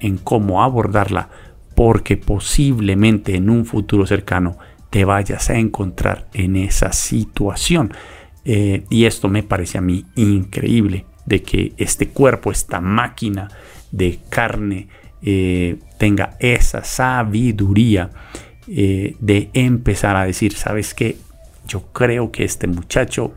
en, 0.00 0.18
cómo 0.24 0.64
abordarla, 0.64 1.28
porque 1.76 2.16
posiblemente 2.16 3.36
en 3.36 3.50
un 3.50 3.66
futuro 3.66 4.04
cercano 4.04 4.58
te 4.90 5.04
vayas 5.04 5.48
a 5.48 5.58
encontrar 5.58 6.26
en 6.34 6.56
esa 6.56 6.90
situación. 6.92 7.92
Eh, 8.44 8.82
y 8.90 9.04
esto 9.04 9.28
me 9.28 9.44
parece 9.44 9.78
a 9.78 9.80
mí 9.80 10.06
increíble, 10.16 11.06
de 11.24 11.42
que 11.42 11.72
este 11.76 12.08
cuerpo, 12.08 12.50
esta 12.50 12.80
máquina 12.80 13.46
de 13.96 14.18
carne, 14.28 14.88
eh, 15.22 15.78
tenga 15.98 16.36
esa 16.40 16.84
sabiduría 16.84 18.10
eh, 18.68 19.16
de 19.20 19.50
empezar 19.54 20.16
a 20.16 20.26
decir, 20.26 20.52
¿sabes 20.54 20.94
qué? 20.94 21.16
Yo 21.66 21.92
creo 21.92 22.30
que 22.30 22.44
este 22.44 22.66
muchacho 22.66 23.32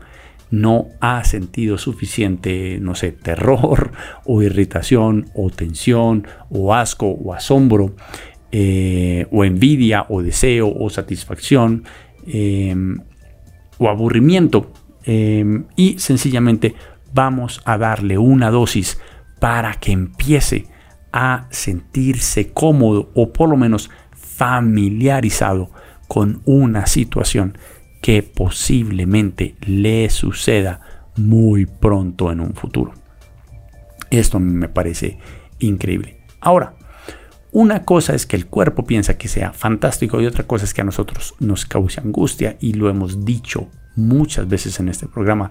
no 0.50 0.88
ha 1.00 1.24
sentido 1.24 1.78
suficiente, 1.78 2.78
no 2.80 2.94
sé, 2.94 3.12
terror 3.12 3.92
o 4.24 4.42
irritación 4.42 5.30
o 5.34 5.48
tensión 5.50 6.26
o 6.50 6.74
asco 6.74 7.06
o 7.06 7.32
asombro 7.32 7.94
eh, 8.52 9.26
o 9.30 9.44
envidia 9.44 10.06
o 10.08 10.22
deseo 10.22 10.68
o 10.68 10.90
satisfacción 10.90 11.84
em, 12.26 12.98
o 13.78 13.88
aburrimiento 13.88 14.72
em, 15.04 15.64
y 15.76 15.98
sencillamente 15.98 16.74
vamos 17.14 17.60
a 17.64 17.78
darle 17.78 18.18
una 18.18 18.50
dosis 18.50 18.98
para 19.40 19.74
que 19.74 19.90
empiece 19.90 20.66
a 21.12 21.48
sentirse 21.50 22.52
cómodo 22.52 23.10
o 23.14 23.32
por 23.32 23.48
lo 23.48 23.56
menos 23.56 23.90
familiarizado 24.12 25.70
con 26.06 26.42
una 26.44 26.86
situación 26.86 27.58
que 28.00 28.22
posiblemente 28.22 29.56
le 29.60 30.08
suceda 30.10 30.80
muy 31.16 31.66
pronto 31.66 32.30
en 32.30 32.40
un 32.40 32.54
futuro. 32.54 32.94
Esto 34.10 34.40
me 34.40 34.68
parece 34.68 35.18
increíble. 35.58 36.24
Ahora, 36.40 36.74
una 37.52 37.84
cosa 37.84 38.14
es 38.14 38.26
que 38.26 38.36
el 38.36 38.46
cuerpo 38.46 38.84
piensa 38.84 39.18
que 39.18 39.28
sea 39.28 39.52
fantástico 39.52 40.20
y 40.20 40.26
otra 40.26 40.44
cosa 40.44 40.64
es 40.64 40.72
que 40.72 40.80
a 40.80 40.84
nosotros 40.84 41.34
nos 41.40 41.66
cause 41.66 42.00
angustia 42.00 42.56
y 42.60 42.74
lo 42.74 42.88
hemos 42.88 43.24
dicho 43.24 43.68
muchas 43.96 44.48
veces 44.48 44.78
en 44.80 44.88
este 44.88 45.06
programa. 45.06 45.50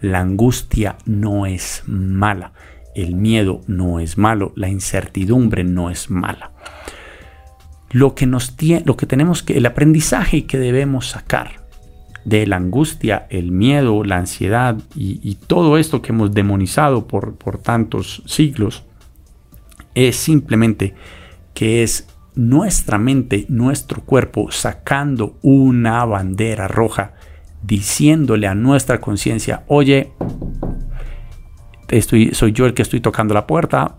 La 0.00 0.20
angustia 0.20 0.96
no 1.04 1.46
es 1.46 1.82
mala, 1.86 2.52
el 2.94 3.14
miedo 3.14 3.60
no 3.66 4.00
es 4.00 4.18
malo, 4.18 4.52
la 4.56 4.68
incertidumbre 4.68 5.64
no 5.64 5.90
es 5.90 6.10
mala. 6.10 6.52
Lo 7.90 8.14
que, 8.14 8.26
nos 8.26 8.56
tiene, 8.56 8.82
lo 8.84 8.96
que 8.96 9.06
tenemos 9.06 9.42
que, 9.42 9.56
el 9.56 9.66
aprendizaje 9.66 10.46
que 10.46 10.58
debemos 10.58 11.08
sacar 11.08 11.66
de 12.24 12.46
la 12.46 12.56
angustia, 12.56 13.26
el 13.30 13.50
miedo, 13.50 14.04
la 14.04 14.18
ansiedad 14.18 14.78
y, 14.94 15.36
todo 15.46 15.78
esto 15.78 16.02
que 16.02 16.12
hemos 16.12 16.32
demonizado 16.32 17.06
por, 17.06 17.36
por 17.36 17.58
tantos 17.58 18.22
siglos, 18.26 18.84
es 19.94 20.16
simplemente 20.16 20.94
que 21.54 21.82
es 21.82 22.06
nuestra 22.34 22.98
mente, 22.98 23.46
nuestro 23.48 24.02
cuerpo 24.02 24.50
sacando 24.50 25.36
una 25.42 26.04
bandera 26.04 26.68
roja, 26.68 27.14
diciéndole 27.62 28.46
a 28.46 28.54
nuestra 28.54 29.00
conciencia, 29.00 29.64
oye, 29.66 30.12
estoy, 31.90 32.30
soy 32.34 32.52
yo 32.52 32.66
el 32.66 32.74
que 32.74 32.82
estoy 32.82 33.00
tocando 33.00 33.34
la 33.34 33.46
puerta, 33.46 33.96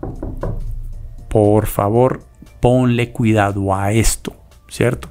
por 1.28 1.66
favor, 1.66 2.24
ponle 2.60 3.10
cuidado 3.10 3.74
a 3.74 3.92
esto, 3.92 4.34
¿cierto? 4.68 5.10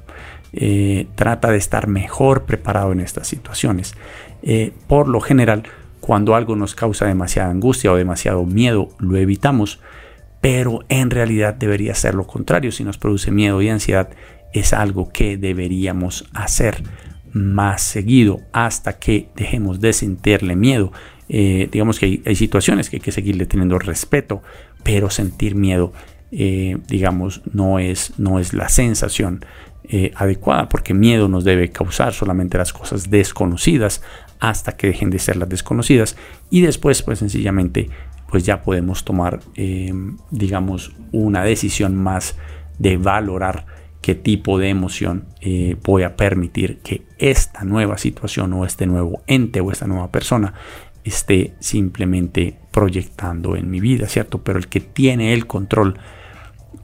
Eh, 0.52 1.06
trata 1.14 1.50
de 1.50 1.56
estar 1.56 1.86
mejor 1.86 2.44
preparado 2.44 2.92
en 2.92 3.00
estas 3.00 3.26
situaciones. 3.26 3.94
Eh, 4.42 4.72
por 4.86 5.08
lo 5.08 5.20
general, 5.20 5.64
cuando 6.00 6.34
algo 6.34 6.56
nos 6.56 6.74
causa 6.74 7.06
demasiada 7.06 7.50
angustia 7.50 7.92
o 7.92 7.96
demasiado 7.96 8.44
miedo, 8.44 8.88
lo 8.98 9.16
evitamos, 9.16 9.80
pero 10.40 10.80
en 10.88 11.10
realidad 11.10 11.54
debería 11.54 11.94
ser 11.94 12.14
lo 12.14 12.26
contrario. 12.26 12.72
Si 12.72 12.84
nos 12.84 12.98
produce 12.98 13.30
miedo 13.30 13.62
y 13.62 13.68
ansiedad, 13.68 14.10
es 14.52 14.72
algo 14.72 15.10
que 15.10 15.36
deberíamos 15.36 16.28
hacer 16.34 16.82
más 17.32 17.82
seguido 17.82 18.40
hasta 18.52 18.98
que 18.98 19.28
dejemos 19.36 19.80
de 19.80 19.92
sentirle 19.92 20.56
miedo. 20.56 20.92
Eh, 21.34 21.68
digamos 21.72 21.98
que 21.98 22.20
hay, 22.24 22.36
situaciones 22.36 22.90
que 22.90 22.96
hay 22.96 23.00
que 23.00 23.10
seguirle 23.10 23.46
teniendo 23.46 23.78
respeto, 23.78 24.42
pero 24.84 25.10
sentir 25.10 25.56
miedo, 25.56 25.92
digamos, 26.30 27.42
no 27.52 27.78
es, 27.78 28.14
no 28.18 28.38
es 28.38 28.54
la 28.54 28.70
sensación 28.70 29.44
eh, 29.84 30.12
adecuada, 30.14 30.68
porque 30.68 30.94
miedo 30.94 31.26
nos 31.28 31.42
debe 31.42 31.70
causar 31.70 32.14
solamente 32.14 32.56
las 32.56 32.72
cosas 32.72 33.10
desconocidas 33.10 34.00
hasta 34.38 34.76
que 34.76 34.86
dejen 34.86 35.10
de 35.10 35.18
ser 35.18 35.34
las 35.36 35.48
desconocidas 35.48 36.16
y 36.50 36.60
después 36.60 37.02
pues 37.02 37.18
sencillamente 37.18 37.90
pues 38.30 38.44
ya 38.46 38.62
podemos 38.62 39.04
tomar 39.04 39.40
em, 39.56 40.18
digamos 40.30 40.92
una 41.10 41.42
decisión 41.42 41.96
más 41.96 42.36
de 42.78 42.96
valorar 42.96 43.66
qué 44.00 44.14
tipo 44.14 44.56
de 44.56 44.68
emoción 44.68 45.24
eh, 45.40 45.76
voy 45.82 46.04
a 46.04 46.14
permitir 46.14 46.78
que 46.78 47.02
esta 47.18 47.64
nueva 47.64 47.98
situación 47.98 48.52
o 48.52 48.64
este 48.64 48.86
nuevo 48.86 49.20
ente 49.26 49.60
o 49.60 49.72
esta 49.72 49.88
nueva 49.88 50.12
persona 50.12 50.54
esté 51.04 51.54
simplemente 51.58 52.58
proyectando 52.70 53.56
en 53.56 53.70
mi 53.70 53.80
vida, 53.80 54.08
¿cierto? 54.08 54.42
Pero 54.42 54.58
el 54.58 54.68
que 54.68 54.80
tiene 54.80 55.32
el 55.32 55.46
control 55.46 55.98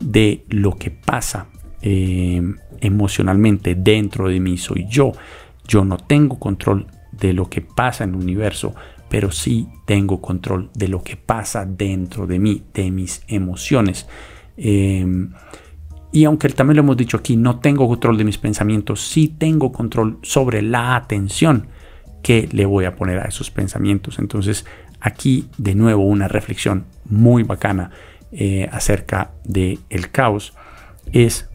de 0.00 0.44
lo 0.48 0.76
que 0.76 0.90
pasa 0.90 1.46
eh, 1.82 2.42
emocionalmente 2.80 3.74
dentro 3.74 4.28
de 4.28 4.40
mí 4.40 4.58
soy 4.58 4.86
yo. 4.88 5.12
Yo 5.66 5.84
no 5.84 5.96
tengo 5.96 6.38
control 6.38 6.86
de 7.12 7.32
lo 7.32 7.48
que 7.48 7.60
pasa 7.60 8.04
en 8.04 8.10
el 8.10 8.16
universo, 8.16 8.74
pero 9.08 9.30
sí 9.30 9.68
tengo 9.86 10.20
control 10.20 10.70
de 10.74 10.88
lo 10.88 11.02
que 11.02 11.16
pasa 11.16 11.64
dentro 11.66 12.26
de 12.26 12.38
mí, 12.38 12.62
de 12.74 12.90
mis 12.90 13.22
emociones. 13.28 14.06
Em, 14.56 15.32
y 16.12 16.24
aunque 16.24 16.48
también 16.48 16.76
lo 16.76 16.82
hemos 16.82 16.96
dicho 16.96 17.16
aquí, 17.16 17.36
no 17.36 17.60
tengo 17.60 17.86
control 17.88 18.16
de 18.18 18.24
mis 18.24 18.38
pensamientos, 18.38 19.00
sí 19.00 19.28
tengo 19.38 19.72
control 19.72 20.18
sobre 20.22 20.62
la 20.62 20.96
atención 20.96 21.68
que 22.22 22.48
le 22.52 22.66
voy 22.66 22.84
a 22.84 22.96
poner 22.96 23.18
a 23.18 23.24
esos 23.24 23.50
pensamientos. 23.50 24.18
Entonces, 24.18 24.66
aquí 25.00 25.48
de 25.58 25.74
nuevo 25.74 26.04
una 26.04 26.28
reflexión 26.28 26.84
muy 27.04 27.42
bacana 27.42 27.90
eh, 28.32 28.68
acerca 28.72 29.30
del 29.44 29.78
el 29.88 30.10
caos 30.10 30.54
es, 31.12 31.48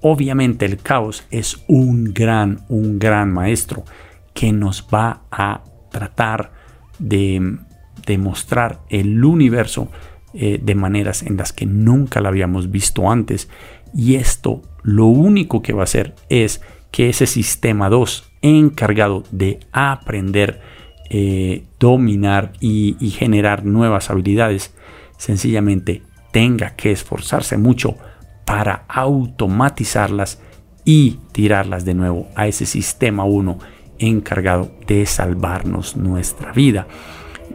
obviamente 0.00 0.64
el 0.64 0.78
caos 0.78 1.26
es 1.30 1.62
un 1.68 2.14
gran, 2.14 2.64
un 2.68 2.98
gran 2.98 3.32
maestro 3.32 3.84
que 4.32 4.52
nos 4.52 4.86
va 4.92 5.22
a 5.30 5.62
tratar 5.90 6.52
de, 6.98 7.58
demostrar 8.06 8.80
el 8.88 9.24
universo 9.24 9.90
eh, 10.34 10.58
de 10.62 10.74
maneras 10.74 11.22
en 11.22 11.36
las 11.36 11.52
que 11.52 11.66
nunca 11.66 12.20
lo 12.20 12.28
habíamos 12.28 12.70
visto 12.70 13.10
antes. 13.10 13.48
Y 13.94 14.16
esto 14.16 14.62
lo 14.82 15.06
único 15.06 15.62
que 15.62 15.72
va 15.72 15.82
a 15.82 15.84
hacer 15.84 16.14
es 16.28 16.60
que 16.90 17.08
ese 17.08 17.26
sistema 17.26 17.88
2 17.88 18.32
encargado 18.44 19.24
de 19.30 19.58
aprender, 19.72 20.60
eh, 21.08 21.64
dominar 21.80 22.52
y, 22.60 22.94
generar 23.18 23.64
nuevas 23.64 24.10
habilidades, 24.10 24.74
sencillamente 25.16 26.02
tenga 26.30 26.76
que 26.76 26.92
esforzarse 26.92 27.56
mucho 27.56 27.96
para 28.44 28.84
automatizarlas 28.86 30.42
y 30.84 31.18
tirarlas 31.32 31.86
de 31.86 31.94
nuevo 31.94 32.28
a 32.36 32.46
ese 32.46 32.66
sistema 32.66 33.24
1 33.24 33.58
encargado 33.98 34.70
de 34.86 35.06
salvarnos 35.06 35.96
nuestra 35.96 36.52
vida. 36.52 36.86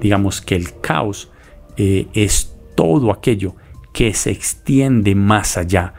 Digamos 0.01 0.41
que 0.41 0.55
el 0.55 0.79
caos 0.79 1.31
eh, 1.77 2.07
es 2.13 2.55
todo 2.75 3.11
aquello 3.11 3.55
que 3.93 4.15
se 4.15 4.31
extiende 4.31 5.13
más 5.13 5.55
allá 5.55 5.93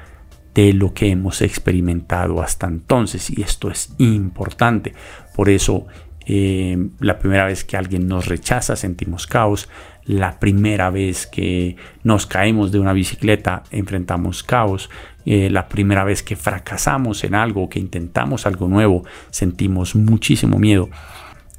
de 0.55 0.73
lo 0.73 0.93
que 0.93 1.11
hemos 1.11 1.43
experimentado 1.43 2.43
hasta 2.43 2.67
entonces 2.67 3.31
y 3.31 3.43
esto 3.43 3.71
es 3.71 3.95
importante. 3.99 4.95
Por 5.35 5.49
eso 5.49 5.87
eh, 6.27 6.77
la 7.01 7.19
primera 7.19 7.47
vez 7.47 7.65
que 7.65 7.77
alguien 7.77 8.07
nos 8.07 8.27
rechaza 8.27 8.77
sentimos 8.77 9.27
caos, 9.27 9.69
la 10.05 10.39
primera 10.39 10.91
vez 10.91 11.27
que 11.27 11.77
nos 12.03 12.27
caemos 12.27 12.73
de 12.73 12.79
una 12.79 12.93
bicicleta 12.93 13.63
enfrentamos 13.71 14.43
caos, 14.43 14.91
eh, 15.27 15.51
la 15.51 15.69
primera 15.69 16.05
vez 16.05 16.23
que 16.23 16.37
fracasamos 16.37 17.25
en 17.25 17.35
algo, 17.35 17.69
que 17.69 17.79
intentamos 17.79 18.47
algo 18.47 18.69
nuevo, 18.69 19.05
sentimos 19.31 19.95
muchísimo 19.95 20.59
miedo. 20.59 20.89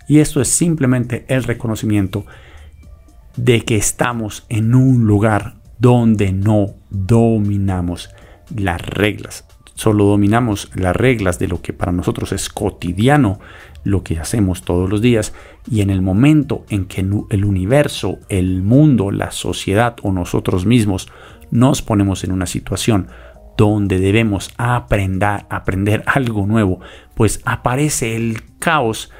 Y 0.07 0.19
esto 0.19 0.41
es 0.41 0.49
simplemente 0.49 1.25
el 1.27 1.43
reconocimiento 1.43 2.25
de 3.37 3.63
que 3.63 3.77
estamos 3.77 4.45
en 4.49 4.75
un 4.75 5.05
lugar 5.05 5.55
donde 5.79 6.31
no 6.31 6.75
dominamos 6.89 8.09
las 8.55 8.81
reglas. 8.81 9.45
Solo 9.75 10.05
dominamos 10.05 10.69
las 10.75 10.95
reglas 10.95 11.39
de 11.39 11.47
lo 11.47 11.61
que 11.61 11.73
para 11.73 11.91
nosotros 11.91 12.31
es 12.33 12.49
cotidiano, 12.49 13.39
lo 13.83 14.03
que 14.03 14.19
hacemos 14.19 14.63
todos 14.63 14.89
los 14.89 15.01
días. 15.01 15.33
Y 15.69 15.81
en 15.81 15.89
el 15.89 16.01
momento 16.01 16.65
en 16.69 16.85
que 16.85 17.01
el 17.01 17.45
universo, 17.45 18.19
el 18.29 18.61
mundo, 18.61 19.11
la 19.11 19.31
sociedad 19.31 19.95
o 20.03 20.11
nosotros 20.11 20.65
mismos 20.65 21.09
nos 21.49 21.81
ponemos 21.81 22.23
en 22.23 22.31
una 22.31 22.45
situación 22.45 23.07
donde 23.57 23.99
debemos 23.99 24.51
aprender, 24.57 25.45
aprender 25.49 26.03
algo 26.07 26.45
nuevo, 26.45 26.79
pues 27.15 27.41
aparece 27.45 28.15
el 28.15 28.43
caos 28.59 29.11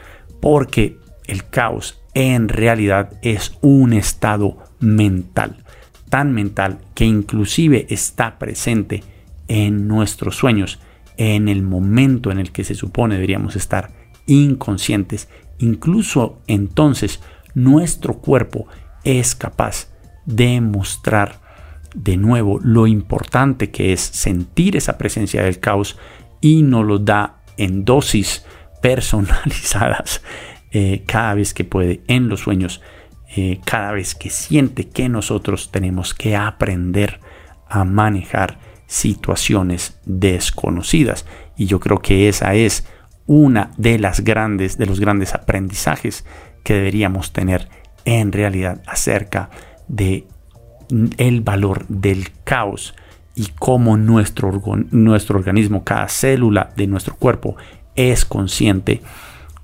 porque 0.42 0.98
el 1.28 1.48
caos 1.48 2.02
en 2.14 2.50
realidad 2.50 3.14
es 3.22 3.58
un 3.62 3.94
estado 3.94 4.58
mental, 4.80 5.64
tan 6.10 6.34
mental 6.34 6.80
que 6.94 7.06
inclusive 7.06 7.88
está 7.90 8.38
presente 8.38 9.04
en 9.52 9.86
nuestros 9.90 10.38
sueños, 10.38 10.80
en 11.18 11.50
el 11.50 11.62
momento 11.62 12.32
en 12.32 12.40
el 12.40 12.54
que 12.54 12.64
se 12.64 12.74
supone 12.74 13.16
deberíamos 13.16 13.58
estar 13.58 13.92
inconscientes. 14.26 15.28
Incluso 15.60 16.42
entonces 16.48 17.22
nuestro 17.54 18.20
cuerpo 18.20 18.68
es 19.04 19.36
capaz 19.36 19.90
de 20.26 20.62
mostrar 20.62 21.42
de 21.94 22.16
nuevo 22.16 22.62
lo 22.64 22.88
importante 22.88 23.72
que 23.72 23.92
es 23.92 24.00
sentir 24.00 24.78
esa 24.78 24.98
presencia 24.98 25.44
del 25.44 25.60
caos 25.60 26.00
y 26.40 26.64
nos 26.64 26.86
lo 26.86 27.00
da 27.00 27.42
en 27.58 27.84
dosis 27.84 28.46
personalizadas 28.82 30.22
eh, 30.72 31.04
cada 31.06 31.34
vez 31.34 31.54
que 31.54 31.66
puede 31.66 32.04
en 32.08 32.30
los 32.30 32.40
sueños, 32.40 32.82
eh, 33.36 33.60
cada 33.66 33.92
vez 33.92 34.16
que 34.16 34.30
siente 34.30 34.88
que 34.88 35.10
nosotros 35.10 35.72
tenemos 35.72 36.14
que 36.14 36.38
aprender 36.38 37.20
a 37.68 37.84
manejar 37.84 38.71
situaciones 38.92 39.98
desconocidas. 40.06 41.26
Y 41.56 41.66
yo 41.66 41.80
creo 41.80 42.00
que 42.00 42.28
esa 42.28 42.56
es 42.56 42.86
una 43.26 43.72
de 43.78 43.98
las 43.98 44.20
grandes, 44.20 44.78
de 44.78 44.86
los 44.86 45.00
grandes 45.00 45.34
aprendizajes 45.34 46.26
que 46.66 46.74
deberíamos 46.74 47.32
tener 47.32 47.70
en 48.04 48.34
realidad 48.34 48.82
acerca 48.86 49.50
de 49.88 50.28
el 51.18 51.40
valor 51.40 51.88
del 51.88 52.32
caos 52.44 52.94
y 53.34 53.48
cómo 53.58 53.96
nuestro, 53.96 54.62
nuestro 54.92 55.38
organismo, 55.38 55.86
cada 55.86 56.10
célula 56.10 56.74
de 56.76 56.88
nuestro 56.88 57.16
cuerpo 57.16 57.56
es 57.96 58.26
consciente 58.26 59.02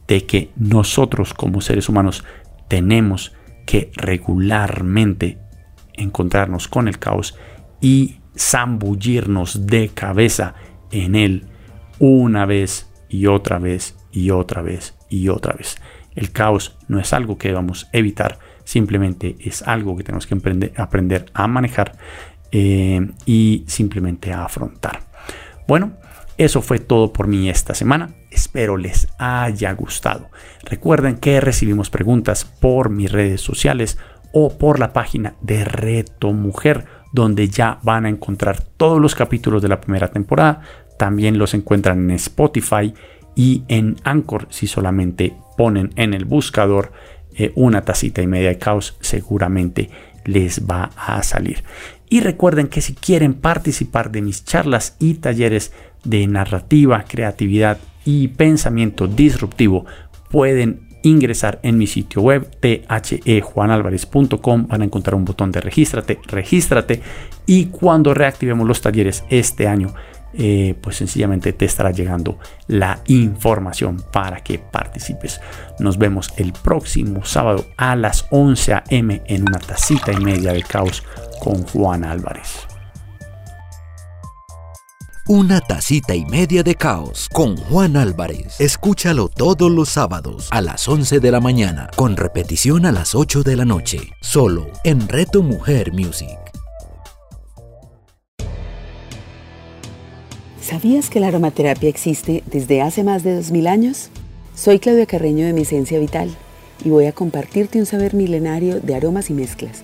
de 0.07 0.25
que 0.25 0.51
nosotros 0.55 1.33
como 1.33 1.59
seres 1.59 1.89
humanos 1.89 2.23
tenemos 2.69 3.33
que 3.65 3.91
regularmente 3.93 5.37
encontrarnos 5.95 6.69
con 6.69 6.87
el 6.87 6.97
caos 6.97 7.35
y 7.81 8.21
zambullirnos 8.37 9.67
de 9.67 9.89
cabeza 9.89 10.55
en 10.91 11.15
él 11.15 11.45
una 11.99 12.45
vez 12.45 12.89
y 13.09 13.27
otra 13.27 13.59
vez 13.59 13.95
y 14.11 14.29
otra 14.31 14.61
vez 14.61 14.95
y 15.09 15.29
otra 15.29 15.53
vez. 15.53 15.77
El 16.15 16.31
caos 16.31 16.77
no 16.87 16.99
es 16.99 17.13
algo 17.13 17.37
que 17.37 17.49
debamos 17.49 17.87
evitar, 17.93 18.39
simplemente 18.63 19.35
es 19.39 19.61
algo 19.61 19.95
que 19.95 20.03
tenemos 20.03 20.25
que 20.25 20.35
aprender, 20.77 21.25
a 21.33 21.47
manejar 21.47 21.97
eh, 22.51 23.11
y 23.25 23.63
simplemente 23.67 24.33
a 24.33 24.45
afrontar. 24.45 25.01
Bueno, 25.67 25.93
eso 26.37 26.61
fue 26.61 26.79
todo 26.79 27.13
por 27.13 27.27
mí 27.27 27.49
esta 27.49 27.73
semana. 27.73 28.11
Espero 28.29 28.77
les 28.77 29.07
haya 29.17 29.71
gustado. 29.73 30.29
Recuerden 30.63 31.17
que 31.17 31.41
recibimos 31.41 31.89
preguntas 31.89 32.45
por 32.45 32.89
mis 32.89 33.11
redes 33.11 33.41
sociales 33.41 33.97
o 34.33 34.57
por 34.57 34.79
la 34.79 34.93
página 34.93 35.35
de 35.41 35.65
Reto 35.65 36.33
Mujer, 36.33 36.85
donde 37.17 37.49
ya 37.49 37.79
van 37.81 38.05
a 38.05 38.09
encontrar 38.09 38.61
todos 38.61 39.01
los 39.01 39.15
capítulos 39.15 39.63
de 39.63 39.69
la 39.69 39.81
primera 39.81 40.09
temporada. 40.09 40.61
También 40.99 41.39
los 41.39 41.55
encuentran 41.55 42.11
en 42.11 42.11
Spotify 42.11 42.93
y 43.35 43.63
en 43.69 43.95
Anchor 44.03 44.45
si 44.51 44.67
solamente 44.67 45.35
ponen 45.57 45.89
en 45.95 46.13
el 46.13 46.25
buscador 46.25 46.91
eh, 47.35 47.53
una 47.55 47.81
tacita 47.81 48.21
y 48.21 48.27
media 48.27 48.49
de 48.49 48.59
caos, 48.59 48.97
seguramente 48.99 49.89
les 50.25 50.67
va 50.67 50.91
a 50.95 51.23
salir. 51.23 51.63
Y 52.07 52.19
recuerden 52.19 52.67
que 52.67 52.81
si 52.81 52.93
quieren 52.93 53.33
participar 53.33 54.11
de 54.11 54.21
mis 54.21 54.45
charlas 54.45 54.95
y 54.99 55.15
talleres 55.15 55.73
de 56.03 56.27
narrativa, 56.27 57.03
creatividad 57.07 57.79
y 58.05 58.27
pensamiento 58.27 59.07
disruptivo, 59.07 59.87
pueden 60.29 60.86
ingresar 61.07 61.59
en 61.63 61.77
mi 61.77 61.87
sitio 61.87 62.21
web 62.21 62.49
thejuanalvarez.com 62.59 64.67
van 64.67 64.81
a 64.81 64.85
encontrar 64.85 65.15
un 65.15 65.25
botón 65.25 65.51
de 65.51 65.61
regístrate, 65.61 66.19
regístrate 66.27 67.01
y 67.45 67.65
cuando 67.65 68.13
reactivemos 68.13 68.67
los 68.67 68.81
talleres 68.81 69.23
este 69.29 69.67
año 69.67 69.93
eh, 70.33 70.75
pues 70.81 70.97
sencillamente 70.97 71.53
te 71.53 71.65
estará 71.65 71.91
llegando 71.91 72.37
la 72.67 73.01
información 73.07 74.03
para 74.11 74.41
que 74.41 74.59
participes. 74.59 75.39
Nos 75.79 75.97
vemos 75.97 76.31
el 76.37 76.53
próximo 76.53 77.25
sábado 77.25 77.65
a 77.77 77.95
las 77.95 78.27
11 78.29 78.73
am 78.73 79.21
en 79.25 79.41
una 79.41 79.59
tacita 79.59 80.11
y 80.11 80.17
media 80.17 80.53
de 80.53 80.61
caos 80.61 81.03
con 81.39 81.63
Juan 81.63 82.03
Álvarez. 82.03 82.76
Una 85.29 85.59
tacita 85.59 86.15
y 86.15 86.23
media 86.23 86.63
de 86.63 86.75
caos 86.75 87.27
con 87.33 87.57
Juan 87.57 87.97
Álvarez. 87.97 88.61
Escúchalo 88.61 89.27
todos 89.27 89.69
los 89.69 89.89
sábados 89.89 90.47
a 90.51 90.61
las 90.61 90.87
11 90.87 91.19
de 91.19 91.31
la 91.31 91.41
mañana, 91.41 91.89
con 91.97 92.15
repetición 92.15 92.85
a 92.85 92.93
las 92.93 93.13
8 93.13 93.43
de 93.43 93.57
la 93.57 93.65
noche, 93.65 93.99
solo 94.21 94.67
en 94.85 95.05
Reto 95.09 95.43
Mujer 95.43 95.91
Music. 95.91 96.37
¿Sabías 100.61 101.09
que 101.09 101.19
la 101.19 101.27
aromaterapia 101.27 101.89
existe 101.89 102.41
desde 102.45 102.81
hace 102.81 103.03
más 103.03 103.23
de 103.23 103.35
2000 103.35 103.67
años? 103.67 104.09
Soy 104.55 104.79
Claudia 104.79 105.07
Carreño 105.07 105.45
de 105.45 105.51
Mi 105.51 105.63
Esencia 105.63 105.99
Vital 105.99 106.33
y 106.85 106.89
voy 106.89 107.05
a 107.05 107.11
compartirte 107.11 107.79
un 107.79 107.85
saber 107.85 108.13
milenario 108.13 108.79
de 108.79 108.95
aromas 108.95 109.29
y 109.29 109.33
mezclas. 109.33 109.83